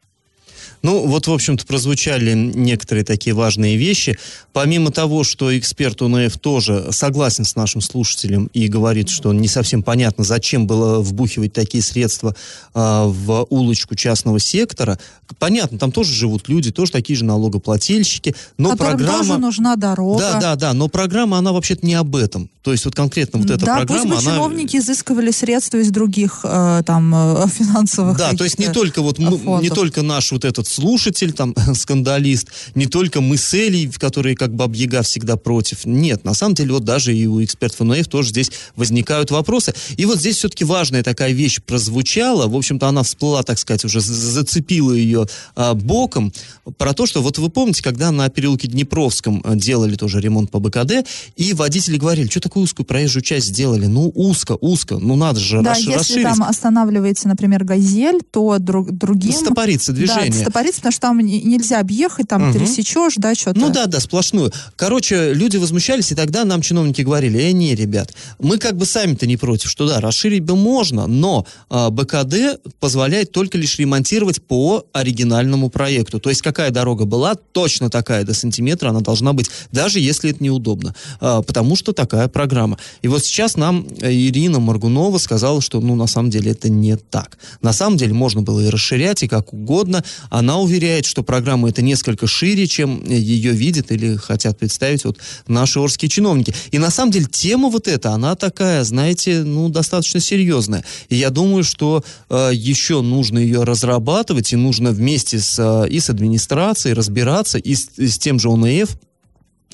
Ну, 0.81 1.05
вот, 1.05 1.27
в 1.27 1.31
общем-то, 1.31 1.65
прозвучали 1.65 2.33
некоторые 2.33 3.05
такие 3.05 3.33
важные 3.35 3.77
вещи. 3.77 4.17
Помимо 4.53 4.91
того, 4.91 5.23
что 5.23 5.57
эксперт 5.57 6.01
УНФ 6.01 6.37
тоже 6.39 6.87
согласен 6.91 7.45
с 7.45 7.55
нашим 7.55 7.81
слушателем 7.81 8.49
и 8.53 8.67
говорит, 8.67 9.09
что 9.09 9.31
не 9.33 9.47
совсем 9.47 9.83
понятно, 9.83 10.23
зачем 10.23 10.67
было 10.67 10.99
вбухивать 11.01 11.53
такие 11.53 11.83
средства 11.83 12.35
э, 12.73 12.79
в 12.79 13.45
улочку 13.49 13.95
частного 13.95 14.39
сектора. 14.39 14.97
Понятно, 15.39 15.77
там 15.77 15.91
тоже 15.91 16.13
живут 16.13 16.49
люди, 16.49 16.71
тоже 16.71 16.91
такие 16.91 17.17
же 17.17 17.25
налогоплательщики, 17.25 18.35
но 18.57 18.71
Которым 18.71 18.97
программа... 18.97 19.17
тоже 19.19 19.37
нужна 19.37 19.75
дорога. 19.75 20.19
Да, 20.19 20.39
да, 20.39 20.55
да, 20.55 20.73
но 20.73 20.87
программа, 20.87 21.37
она 21.37 21.51
вообще-то 21.51 21.85
не 21.85 21.93
об 21.93 22.15
этом. 22.15 22.49
То 22.63 22.71
есть 22.71 22.85
вот 22.85 22.93
конкретно 22.93 23.39
вот 23.39 23.49
эта 23.49 23.65
да, 23.65 23.77
программа, 23.77 24.01
пусть 24.01 24.09
бы 24.09 24.15
она... 24.21 24.35
чиновники 24.35 24.77
изыскивали 24.77 25.31
средства 25.31 25.77
из 25.77 25.89
других 25.89 26.41
э, 26.43 26.83
там 26.85 27.13
э, 27.15 27.47
финансовых 27.47 28.17
Да, 28.17 28.33
то 28.33 28.43
есть 28.43 28.59
не 28.59 28.67
только 28.67 29.01
вот 29.01 29.17
мы, 29.17 29.61
не 29.61 29.69
только 29.69 30.03
наш 30.03 30.31
вот 30.31 30.40
этот 30.45 30.67
слушатель, 30.67 31.34
там, 31.34 31.56
скандалист, 31.75 32.49
не 32.75 32.86
только 32.86 33.21
мы 33.21 33.38
с 33.38 33.54
Элей, 33.54 33.91
которые 33.91 34.36
как 34.36 34.54
бы 34.54 34.71
Яга 34.75 35.01
всегда 35.01 35.38
против. 35.38 35.86
Нет, 35.86 36.23
на 36.23 36.34
самом 36.34 36.56
деле 36.56 36.73
вот 36.73 36.84
даже 36.84 37.15
и 37.15 37.25
у 37.25 37.43
экспертов 37.43 37.82
НОФ 37.82 38.08
тоже 38.08 38.30
здесь 38.30 38.51
возникают 38.75 39.32
вопросы. 39.32 39.73
И 39.97 40.06
вот 40.06 40.19
здесь 40.19 40.38
все-таки 40.38 40.63
важная 40.63 41.04
такая 41.04 41.32
вещь 41.32 41.62
прозвучала, 41.62 42.47
в 42.47 42.56
общем-то 42.56 42.88
она 42.88 43.04
всплыла, 43.04 43.43
так 43.43 43.60
сказать, 43.60 43.86
уже 43.86 44.01
зацепила 44.01 44.93
ее 44.93 45.27
а, 45.56 45.73
боком, 45.73 46.32
про 46.77 46.93
то, 46.93 47.06
что 47.06 47.21
вот 47.21 47.38
вы 47.38 47.49
помните, 47.49 47.84
когда 47.84 48.12
на 48.12 48.30
переулке 48.30 48.67
Днепровском 48.67 49.41
а, 49.43 49.56
делали 49.56 49.95
тоже 49.95 50.19
ремонт 50.19 50.51
по 50.51 50.60
БКД, 50.60 51.06
и 51.36 51.54
водители 51.54 51.97
говорили, 51.97 52.27
что 52.27 52.39
такую 52.39 52.63
узкую 52.63 52.86
проезжую 52.86 53.23
часть 53.23 53.47
сделали? 53.47 53.86
Ну, 53.86 54.12
узко, 54.13 54.58
узко, 54.60 54.97
ну 54.97 55.15
надо 55.15 55.39
же 55.39 55.62
да, 55.62 55.73
расш- 55.73 55.77
если 55.77 55.93
расширить. 55.93 56.23
там 56.23 56.43
останавливается, 56.43 57.27
например, 57.27 57.63
газель, 57.63 58.21
то 58.30 58.58
друг, 58.60 58.91
другим... 58.91 59.34
Стопорится 59.34 59.91
движение. 59.91 60.30
Да, 60.30 60.30
стопорится, 60.33 60.79
потому 60.79 60.91
что 60.91 61.01
там 61.01 61.19
нельзя 61.19 61.79
объехать, 61.79 62.27
там 62.27 62.49
угу. 62.49 62.57
пересечешь, 62.57 63.15
да, 63.17 63.35
что-то. 63.35 63.59
Ну 63.59 63.69
да, 63.69 63.85
да, 63.85 63.99
сплошную. 63.99 64.51
Короче, 64.75 65.33
люди 65.33 65.57
возмущались, 65.57 66.11
и 66.11 66.15
тогда 66.15 66.45
нам 66.45 66.61
чиновники 66.61 67.01
говорили, 67.01 67.39
э, 67.39 67.51
не, 67.51 67.75
ребят, 67.75 68.13
мы 68.39 68.57
как 68.57 68.77
бы 68.77 68.85
сами-то 68.85 69.27
не 69.27 69.37
против, 69.37 69.69
что 69.69 69.87
да, 69.87 69.99
расширить 69.99 70.43
бы 70.43 70.55
можно, 70.55 71.07
но 71.07 71.45
э, 71.69 71.89
БКД 71.89 72.61
позволяет 72.79 73.31
только 73.31 73.57
лишь 73.57 73.77
ремонтировать 73.79 74.41
по 74.41 74.85
оригинальному 74.93 75.69
проекту. 75.69 76.19
То 76.19 76.29
есть 76.29 76.41
какая 76.41 76.71
дорога 76.71 77.05
была, 77.05 77.35
точно 77.35 77.89
такая 77.89 78.23
до 78.23 78.33
сантиметра 78.33 78.89
она 78.89 79.01
должна 79.01 79.33
быть, 79.33 79.49
даже 79.71 79.99
если 79.99 80.31
это 80.31 80.43
неудобно, 80.43 80.95
э, 81.19 81.41
потому 81.45 81.75
что 81.75 81.93
такая 81.93 82.27
программа. 82.27 82.77
И 83.01 83.07
вот 83.07 83.23
сейчас 83.23 83.57
нам 83.57 83.87
Ирина 84.01 84.59
Маргунова 84.59 85.17
сказала, 85.17 85.61
что, 85.61 85.79
ну, 85.79 85.95
на 85.95 86.07
самом 86.07 86.29
деле 86.29 86.51
это 86.51 86.69
не 86.69 86.95
так. 86.95 87.37
На 87.61 87.73
самом 87.73 87.97
деле 87.97 88.13
можно 88.13 88.41
было 88.41 88.59
и 88.61 88.69
расширять, 88.69 89.23
и 89.23 89.27
как 89.27 89.53
угодно. 89.53 90.03
Она 90.29 90.60
уверяет, 90.60 91.05
что 91.05 91.23
программа 91.23 91.69
это 91.69 91.81
несколько 91.81 92.27
шире, 92.27 92.67
чем 92.67 93.03
ее 93.07 93.51
видят 93.51 93.91
или 93.91 94.15
хотят 94.15 94.57
представить 94.57 95.05
вот 95.05 95.17
наши 95.47 95.79
орские 95.79 96.10
чиновники. 96.10 96.53
И 96.71 96.79
на 96.79 96.91
самом 96.91 97.12
деле 97.12 97.25
тема 97.25 97.69
вот 97.69 97.88
эта, 97.88 98.12
она 98.12 98.36
такая, 98.36 98.84
знаете, 98.84 99.43
ну, 99.43 99.69
достаточно 99.69 100.19
серьезная. 100.19 100.84
И 101.10 101.15
я 101.15 101.29
думаю, 101.29 101.63
что 101.63 102.03
э, 102.29 102.51
еще 102.53 103.01
нужно 103.01 103.39
ее 103.39 103.63
разрабатывать, 103.63 104.53
и 104.53 104.55
нужно 104.55 104.91
вместе 104.91 105.39
с, 105.39 105.57
э, 105.57 105.89
и 105.89 105.99
с 105.99 106.10
администрацией 106.10 106.93
разбираться, 106.93 107.57
и 107.57 107.75
с, 107.75 107.89
и 107.97 108.07
с 108.07 108.17
тем 108.17 108.39
же 108.39 108.49
ОНФ, 108.49 108.97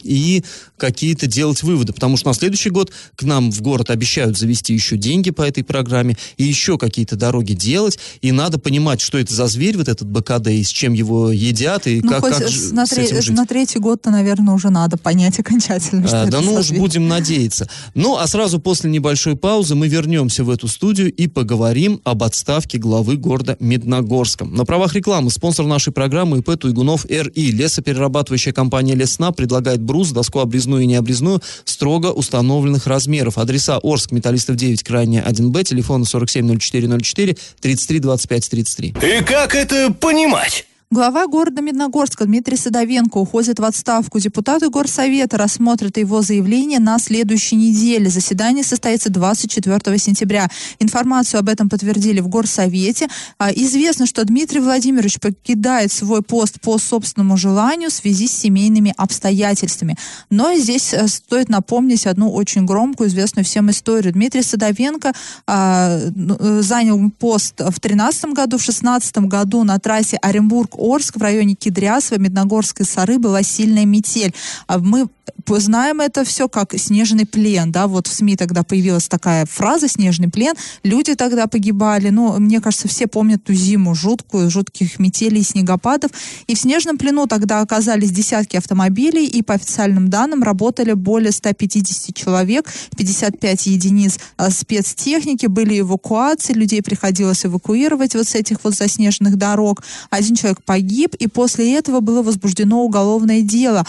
и 0.04 0.44
какие-то 0.78 1.28
делать 1.28 1.64
выводы, 1.64 1.94
потому 1.94 2.18
что 2.18 2.30
на 2.30 2.34
следующий 2.34 2.70
год 2.70 2.92
к 3.16 3.24
нам 3.24 3.52
в 3.52 3.62
город 3.62 3.90
обещают 3.90 4.38
завести 4.38 4.74
еще 4.74 4.98
деньги 4.98 5.32
по 5.32 5.42
этой 5.42 5.64
программе 5.64 6.18
и 6.38 6.44
еще 6.44 6.78
какие-то 6.78 7.16
дороги 7.16 7.54
делать, 7.54 8.00
и 8.22 8.32
надо 8.32 8.60
понимать, 8.60 9.02
что 9.02 9.18
это 9.18 9.34
за 9.34 9.48
зверь, 9.48 9.78
вот 9.78 9.88
этот 9.88 10.08
БКД, 10.08 10.48
и 10.48 10.64
с 10.64 10.70
чем 10.70 10.94
его 10.94 11.32
едят, 11.32 11.88
и 11.88 12.02
ну, 12.02 12.10
как, 12.10 12.24
как 12.24 12.40
на, 12.72 12.86
с 12.86 12.94
этим 12.94 13.22
жить. 13.22 13.36
на 13.36 13.46
третий 13.46 13.80
год-то, 13.80 14.12
наверное, 14.12 14.54
уже 14.54 14.70
надо 14.70 14.98
понять 14.98 15.40
окончательно, 15.40 16.06
а, 16.06 16.08
что 16.08 16.26
Да 16.32 16.42
ну 16.42 16.56
уж 16.56 16.72
будем 16.72 17.08
надеяться. 17.08 17.68
Ну, 17.96 18.18
а 18.18 18.28
сразу 18.28 18.60
после 18.60 18.90
небольшой 18.90 19.36
паузы 19.36 19.76
мы 19.76 19.88
вернемся 19.88 20.44
в 20.44 20.50
эту 20.50 20.68
студию 20.68 21.12
и 21.14 21.28
поговорим 21.28 22.02
об 22.04 22.24
отставке 22.24 22.78
главы 22.78 23.18
города 23.18 23.58
Медногорском. 23.60 24.54
На 24.54 24.66
правах 24.66 24.94
рекламы 24.94 25.32
спонсор 25.32 25.66
нашей 25.66 25.94
программы 25.94 26.40
ИП 26.40 26.58
Туйгунов 26.58 27.06
РИ. 27.06 27.52
Лесоперерабатывающая 27.52 28.54
компания 28.54 28.96
Лесна 28.96 29.32
предлагает 29.32 29.82
брус, 29.88 30.12
доску 30.12 30.40
обрезную 30.40 30.84
и 30.84 30.86
необрезную 30.86 31.42
строго 31.66 32.12
установленных 32.12 32.86
размеров. 32.86 33.40
Адреса 33.40 33.80
Орск, 33.82 34.12
Металлистов 34.12 34.58
9, 34.58 34.84
крайне 34.84 35.22
1Б, 35.22 35.64
телефон 35.64 36.06
470404 36.06 37.36
33 37.60 38.00
25 38.00 38.50
33. 38.50 38.90
И 38.90 39.24
как 39.24 39.56
это 39.56 39.92
понимать? 39.92 40.68
Глава 40.90 41.28
города 41.28 41.62
Медногорска 41.62 42.24
Дмитрий 42.24 42.56
Садовенко 42.56 43.18
уходит 43.18 43.60
в 43.60 43.66
отставку. 43.66 44.20
Депутаты 44.20 44.70
Горсовета 44.70 45.38
рассмотрят 45.38 45.98
его 45.98 46.22
заявление 46.22 46.80
на 46.80 46.98
следующей 46.98 47.58
неделе. 47.58 48.10
Заседание 48.10 48.64
состоится 48.64 49.10
24 49.10 49.98
сентября. 49.98 50.48
Информацию 50.80 51.42
об 51.42 51.50
этом 51.50 51.68
подтвердили 51.68 52.22
в 52.22 52.30
Горсовете. 52.30 53.10
А, 53.38 53.52
известно, 53.52 54.06
что 54.06 54.24
Дмитрий 54.24 54.62
Владимирович 54.62 55.20
покидает 55.20 55.92
свой 55.92 56.22
пост 56.22 56.62
по 56.62 56.78
собственному 56.78 57.36
желанию 57.36 57.90
в 57.90 57.94
связи 57.94 58.30
с 58.30 58.32
семейными 58.32 58.94
обстоятельствами. 58.96 59.98
Но 60.30 60.56
здесь 60.56 60.94
э, 60.94 61.06
стоит 61.10 61.50
напомнить 61.50 62.08
одну 62.08 62.32
очень 62.32 62.66
громкую, 62.66 63.10
известную 63.10 63.44
всем 63.44 63.70
историю. 63.72 64.14
Дмитрий 64.14 64.42
Садовенко 64.42 65.12
а, 65.48 66.00
ну, 66.16 66.38
э, 66.40 66.62
занял 66.62 67.12
пост 67.20 67.56
в 67.56 67.78
2013 67.82 68.26
году, 68.28 68.58
в 68.58 68.64
2016 68.64 69.18
году 69.18 69.66
на 69.66 69.80
трассе 69.80 70.16
Оренбург 70.22 70.77
Орск, 70.78 71.18
в 71.18 71.22
районе 71.22 71.56
Кедрясова, 71.56 72.20
Медногорской 72.20 72.86
Сары 72.86 73.20
была 73.20 73.44
сильная 73.44 73.86
метель. 73.86 74.34
А 74.68 74.80
мы 74.80 75.08
знаем 75.48 76.02
это 76.02 76.24
все 76.24 76.50
как 76.50 76.74
снежный 76.78 77.26
плен, 77.26 77.72
да, 77.72 77.88
вот 77.88 78.08
в 78.08 78.14
СМИ 78.14 78.36
тогда 78.36 78.64
появилась 78.64 79.08
такая 79.08 79.46
фраза 79.46 79.88
«снежный 79.88 80.30
плен», 80.30 80.56
люди 80.84 81.16
тогда 81.16 81.48
погибали, 81.48 82.10
ну, 82.10 82.38
мне 82.40 82.60
кажется, 82.60 82.88
все 82.88 83.08
помнят 83.08 83.44
ту 83.44 83.54
зиму 83.54 83.96
жуткую, 83.96 84.50
жутких 84.50 85.00
метелей 85.00 85.42
и 85.42 85.44
снегопадов, 85.44 86.12
и 86.48 86.56
в 86.56 86.60
снежном 86.60 86.98
плену 86.98 87.28
тогда 87.28 87.62
оказались 87.62 88.12
десятки 88.12 88.58
автомобилей, 88.58 89.26
и 89.26 89.42
по 89.42 89.54
официальным 89.54 90.10
данным 90.10 90.44
работали 90.44 90.94
более 90.94 91.32
150 91.32 92.16
человек, 92.16 92.72
55 92.98 93.68
единиц 93.68 94.20
а, 94.38 94.50
спецтехники, 94.50 95.46
были 95.46 95.80
эвакуации, 95.80 96.54
людей 96.54 96.82
приходилось 96.82 97.46
эвакуировать 97.46 98.16
вот 98.16 98.28
с 98.28 98.36
этих 98.36 98.64
вот 98.64 98.76
заснеженных 98.76 99.38
дорог, 99.38 99.84
один 100.10 100.36
человек 100.36 100.64
погиб, 100.68 101.16
и 101.16 101.28
после 101.28 101.76
этого 101.76 102.02
было 102.02 102.22
возбуждено 102.22 102.84
уголовное 102.84 103.42
дело. 103.42 103.86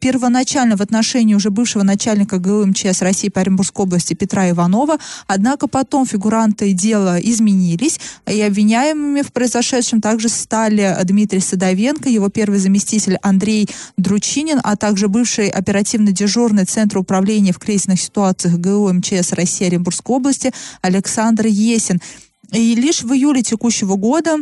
Первоначально 0.00 0.76
в 0.76 0.80
отношении 0.80 1.34
уже 1.34 1.50
бывшего 1.50 1.84
начальника 1.84 2.38
ГУ 2.38 2.66
МЧС 2.66 3.00
России 3.02 3.28
по 3.28 3.40
Оренбургской 3.40 3.84
области 3.84 4.14
Петра 4.14 4.50
Иванова, 4.50 4.98
однако 5.28 5.68
потом 5.68 6.04
фигуранты 6.04 6.72
дела 6.72 7.20
изменились, 7.20 8.00
и 8.26 8.40
обвиняемыми 8.40 9.22
в 9.22 9.32
произошедшем 9.32 10.00
также 10.00 10.28
стали 10.28 10.98
Дмитрий 11.04 11.38
Садовенко, 11.38 12.08
его 12.08 12.28
первый 12.28 12.58
заместитель 12.58 13.18
Андрей 13.22 13.68
Дручинин, 13.96 14.60
а 14.64 14.76
также 14.76 15.06
бывший 15.06 15.48
оперативно 15.48 16.10
дежурный 16.10 16.64
Центра 16.64 16.98
управления 16.98 17.52
в 17.52 17.60
кризисных 17.60 18.00
ситуациях 18.00 18.56
ГУ 18.58 18.92
МЧС 18.92 19.32
России 19.34 19.68
Оренбургской 19.68 20.16
области 20.16 20.52
Александр 20.82 21.46
Есин. 21.46 22.00
И 22.50 22.74
лишь 22.74 23.02
в 23.02 23.12
июле 23.12 23.42
текущего 23.42 23.94
года 23.94 24.38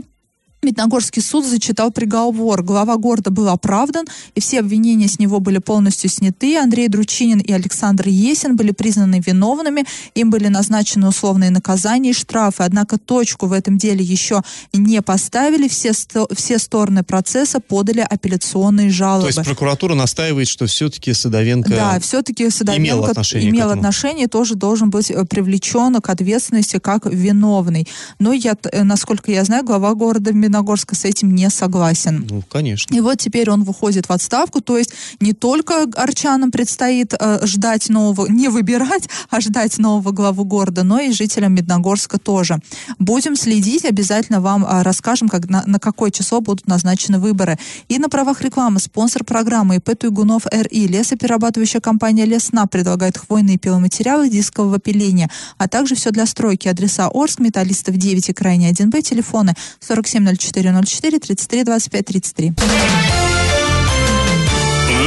Медногорский 0.62 1.22
суд 1.22 1.44
зачитал 1.44 1.90
приговор. 1.92 2.62
Глава 2.62 2.96
города 2.96 3.30
был 3.30 3.48
оправдан, 3.48 4.06
и 4.34 4.40
все 4.40 4.60
обвинения 4.60 5.06
с 5.06 5.18
него 5.18 5.38
были 5.38 5.58
полностью 5.58 6.10
сняты. 6.10 6.56
Андрей 6.58 6.88
Дручинин 6.88 7.38
и 7.38 7.52
Александр 7.52 8.08
Есин 8.08 8.56
были 8.56 8.72
признаны 8.72 9.22
виновными. 9.24 9.84
Им 10.14 10.30
были 10.30 10.48
назначены 10.48 11.08
условные 11.08 11.50
наказания 11.50 12.10
и 12.10 12.12
штрафы. 12.12 12.64
Однако 12.64 12.98
точку 12.98 13.46
в 13.46 13.52
этом 13.52 13.78
деле 13.78 14.04
еще 14.04 14.42
не 14.72 15.00
поставили. 15.02 15.68
Все, 15.68 15.92
сто, 15.92 16.28
все 16.34 16.58
стороны 16.58 17.04
процесса 17.04 17.60
подали 17.60 18.00
апелляционные 18.00 18.90
жалобы. 18.90 19.30
То 19.30 19.38
есть 19.38 19.48
прокуратура 19.48 19.94
настаивает, 19.94 20.48
что 20.48 20.66
все-таки 20.66 21.12
Садовенко 21.12 21.70
Да, 21.70 22.00
все-таки 22.00 22.50
Садовенко 22.50 22.82
имел 22.82 23.04
отношение, 23.04 23.50
имел 23.50 23.70
отношение 23.70 24.26
тоже 24.26 24.54
должен 24.54 24.90
быть 24.90 25.10
э, 25.10 25.24
привлечен 25.24 25.94
к 26.00 26.10
ответственности 26.10 26.78
как 26.78 27.06
виновный. 27.06 27.86
Но 28.18 28.32
я, 28.32 28.56
э, 28.72 28.82
насколько 28.82 29.30
я 29.30 29.44
знаю, 29.44 29.64
глава 29.64 29.94
города 29.94 30.32
Медногорска 30.32 30.55
с 30.94 31.04
этим 31.04 31.34
не 31.34 31.50
согласен. 31.50 32.26
Ну, 32.28 32.42
конечно. 32.48 32.94
И 32.94 33.00
вот 33.00 33.18
теперь 33.18 33.50
он 33.50 33.64
выходит 33.64 34.08
в 34.08 34.12
отставку, 34.12 34.60
то 34.60 34.78
есть 34.78 34.92
не 35.20 35.32
только 35.32 35.84
арчанам 35.94 36.50
предстоит 36.50 37.14
э, 37.18 37.46
ждать 37.46 37.88
нового, 37.88 38.26
не 38.26 38.48
выбирать, 38.48 39.08
а 39.30 39.40
ждать 39.40 39.78
нового 39.78 40.12
главу 40.12 40.44
города, 40.44 40.82
но 40.84 41.00
и 41.00 41.12
жителям 41.12 41.54
Медногорска 41.54 42.18
тоже. 42.18 42.58
Будем 42.98 43.36
следить, 43.36 43.84
обязательно 43.84 44.40
вам 44.40 44.64
э, 44.64 44.82
расскажем, 44.82 45.28
как, 45.28 45.48
на, 45.48 45.62
на 45.66 45.78
какое 45.78 46.10
число 46.10 46.40
будут 46.40 46.66
назначены 46.66 47.18
выборы. 47.18 47.58
И 47.88 47.98
на 47.98 48.08
правах 48.08 48.42
рекламы 48.42 48.80
спонсор 48.80 49.24
программы 49.24 49.76
ИП 49.76 49.98
Туйгунов 49.98 50.46
РИ, 50.50 50.86
лесоперерабатывающая 50.86 51.80
компания 51.80 52.24
Лесна 52.24 52.66
предлагает 52.66 53.18
хвойные 53.18 53.58
пиломатериалы 53.58 54.28
дискового 54.28 54.78
пиления, 54.78 55.30
а 55.58 55.68
также 55.68 55.94
все 55.94 56.10
для 56.10 56.26
стройки. 56.26 56.68
Адреса 56.68 57.08
Орск, 57.12 57.40
Металлистов 57.40 57.96
9 57.96 58.28
и 58.28 58.32
крайне 58.32 58.70
1Б, 58.70 59.02
телефоны 59.02 59.54
47 59.80 60.35
0404 60.38 61.18
33 61.18 61.64
25 61.64 62.04
33. 62.04 62.52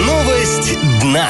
Новость 0.05 0.77
дна. 1.01 1.29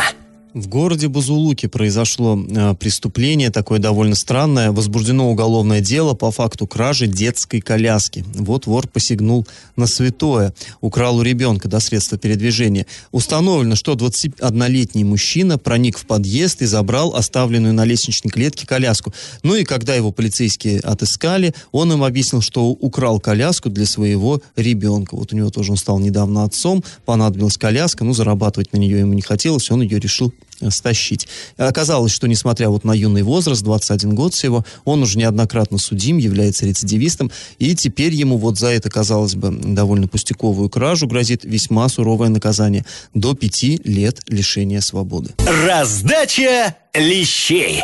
В 0.59 0.67
городе 0.67 1.07
Бузулуке 1.07 1.69
произошло 1.69 2.37
э, 2.37 2.75
преступление 2.75 3.49
такое 3.49 3.79
довольно 3.79 4.13
странное. 4.13 4.73
Возбуждено 4.73 5.31
уголовное 5.31 5.79
дело 5.79 6.15
по 6.15 6.31
факту 6.31 6.67
кражи 6.67 7.07
детской 7.07 7.61
коляски. 7.61 8.25
Вот 8.35 8.65
вор 8.65 8.85
посягнул 8.85 9.47
на 9.77 9.87
святое. 9.87 10.53
Украл 10.81 11.15
у 11.15 11.21
ребенка 11.21 11.69
до 11.69 11.79
средства 11.79 12.17
передвижения. 12.17 12.87
Установлено, 13.13 13.75
что 13.75 13.93
21-летний 13.93 15.05
мужчина 15.05 15.57
проник 15.57 15.97
в 15.97 16.05
подъезд 16.05 16.61
и 16.61 16.65
забрал 16.65 17.15
оставленную 17.15 17.73
на 17.73 17.85
лестничной 17.85 18.29
клетке 18.29 18.67
коляску. 18.67 19.13
Ну 19.43 19.55
и 19.55 19.63
когда 19.63 19.95
его 19.95 20.11
полицейские 20.11 20.81
отыскали, 20.81 21.53
он 21.71 21.93
им 21.93 22.03
объяснил, 22.03 22.41
что 22.41 22.67
украл 22.67 23.21
коляску 23.21 23.69
для 23.69 23.85
своего 23.85 24.41
ребенка. 24.57 25.15
Вот 25.15 25.31
у 25.31 25.37
него 25.37 25.51
тоже 25.51 25.71
он 25.71 25.77
стал 25.77 25.99
недавно 25.99 26.43
отцом, 26.43 26.83
понадобилась 27.05 27.57
коляска, 27.57 28.03
ну 28.03 28.11
зарабатывать 28.11 28.73
на 28.73 28.77
нее 28.77 28.99
ему 28.99 29.13
не 29.13 29.21
хотелось, 29.21 29.71
он 29.71 29.83
ее 29.83 29.99
решил 29.99 30.33
стащить. 30.69 31.27
Оказалось, 31.57 32.11
что 32.11 32.27
несмотря 32.27 32.69
вот 32.69 32.83
на 32.83 32.93
юный 32.93 33.23
возраст, 33.23 33.63
21 33.63 34.15
год 34.15 34.33
всего, 34.33 34.65
он 34.85 35.01
уже 35.03 35.17
неоднократно 35.17 35.77
судим, 35.77 36.17
является 36.17 36.65
рецидивистом, 36.65 37.31
и 37.57 37.75
теперь 37.75 38.13
ему 38.13 38.37
вот 38.37 38.57
за 38.57 38.67
это, 38.67 38.89
казалось 38.89 39.35
бы, 39.35 39.51
довольно 39.51 40.07
пустяковую 40.07 40.69
кражу 40.69 41.07
грозит 41.07 41.43
весьма 41.43 41.87
суровое 41.89 42.29
наказание 42.29 42.85
до 43.13 43.33
пяти 43.33 43.79
лет 43.83 44.21
лишения 44.27 44.81
свободы. 44.81 45.33
Раздача 45.65 46.75
лещей. 46.93 47.83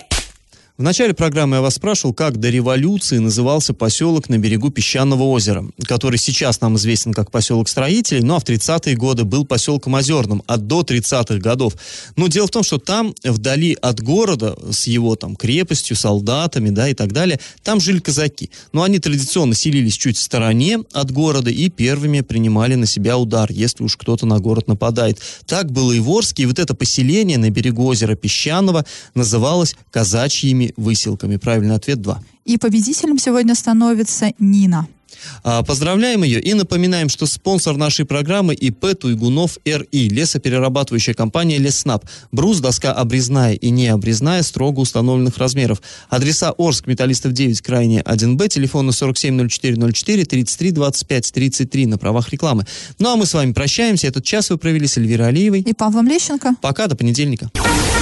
В 0.77 0.81
начале 0.81 1.13
программы 1.13 1.55
я 1.55 1.61
вас 1.61 1.75
спрашивал, 1.75 2.13
как 2.13 2.35
до 2.37 2.49
революции 2.49 3.17
назывался 3.19 3.73
поселок 3.73 4.27
на 4.27 4.37
берегу 4.37 4.71
Песчаного 4.71 5.23
озера, 5.23 5.63
который 5.85 6.19
сейчас 6.19 6.59
нам 6.59 6.75
известен 6.75 7.13
как 7.13 7.31
поселок 7.31 7.69
строителей, 7.69 8.19
ну 8.19 8.35
а 8.35 8.41
в 8.41 8.43
30-е 8.43 8.97
годы 8.97 9.23
был 9.23 9.45
поселком 9.45 9.93
Озерным, 9.93 10.43
а 10.47 10.57
до 10.57 10.81
30-х 10.81 11.37
годов. 11.37 11.75
Но 12.17 12.27
дело 12.27 12.47
в 12.47 12.51
том, 12.51 12.63
что 12.63 12.77
там, 12.77 13.15
вдали 13.23 13.77
от 13.81 14.01
города, 14.01 14.57
с 14.69 14.87
его 14.87 15.15
там 15.15 15.37
крепостью, 15.37 15.95
солдатами, 15.95 16.71
да, 16.71 16.89
и 16.89 16.93
так 16.93 17.13
далее, 17.13 17.39
там 17.63 17.79
жили 17.79 17.99
казаки. 17.99 18.49
Но 18.73 18.83
они 18.83 18.99
традиционно 18.99 19.55
селились 19.55 19.95
чуть 19.95 20.17
в 20.17 20.21
стороне 20.21 20.79
от 20.91 21.09
города 21.09 21.49
и 21.49 21.69
первыми 21.69 22.19
принимали 22.19 22.75
на 22.75 22.85
себя 22.85 23.17
удар, 23.17 23.49
если 23.49 23.81
уж 23.81 23.95
кто-то 23.95 24.25
на 24.25 24.39
город 24.39 24.67
нападает. 24.67 25.21
Так 25.45 25.71
было 25.71 25.93
и 25.93 26.01
в 26.01 26.09
Орске, 26.09 26.43
и 26.43 26.47
вот 26.47 26.59
это 26.59 26.75
поселение 26.75 27.37
на 27.37 27.49
берегу 27.49 27.85
озера 27.85 28.15
Песчаного 28.15 28.85
называлось 29.13 29.77
казачьими 29.89 30.64
выселками. 30.77 31.37
Правильный 31.37 31.75
ответ 31.75 32.01
2. 32.01 32.19
И 32.45 32.57
победителем 32.57 33.17
сегодня 33.17 33.55
становится 33.55 34.31
Нина. 34.39 34.87
А, 35.43 35.63
поздравляем 35.63 36.23
ее 36.23 36.39
и 36.41 36.53
напоминаем, 36.53 37.09
что 37.09 37.25
спонсор 37.25 37.77
нашей 37.77 38.05
программы 38.05 38.53
ИП 38.53 38.97
Туйгунов 38.99 39.57
РИ, 39.65 40.09
лесоперерабатывающая 40.09 41.13
компания 41.13 41.57
Леснап. 41.57 42.05
Брус, 42.31 42.59
доска 42.59 42.93
обрезная 42.93 43.53
и 43.53 43.69
не 43.69 43.87
обрезная, 43.87 44.43
строго 44.43 44.79
установленных 44.79 45.37
размеров. 45.37 45.81
Адреса 46.09 46.53
Орск, 46.57 46.87
Металлистов 46.87 47.33
9, 47.33 47.61
крайне 47.61 48.01
1Б, 48.01 48.47
телефоны 48.47 48.91
470404 48.91 50.25
33 50.25 50.71
25 50.71 51.33
33 51.33 51.85
на 51.85 51.97
правах 51.97 52.29
рекламы. 52.29 52.65
Ну 52.99 53.09
а 53.09 53.15
мы 53.15 53.25
с 53.25 53.33
вами 53.33 53.53
прощаемся. 53.53 54.07
Этот 54.07 54.23
час 54.23 54.49
вы 54.49 54.57
провели 54.57 54.87
с 54.87 54.97
Эльвирой 54.97 55.29
Алиевой. 55.29 55.61
И 55.61 55.73
Павлом 55.73 56.07
Лещенко. 56.07 56.55
Пока, 56.61 56.87
до 56.87 56.95
понедельника. 56.95 57.49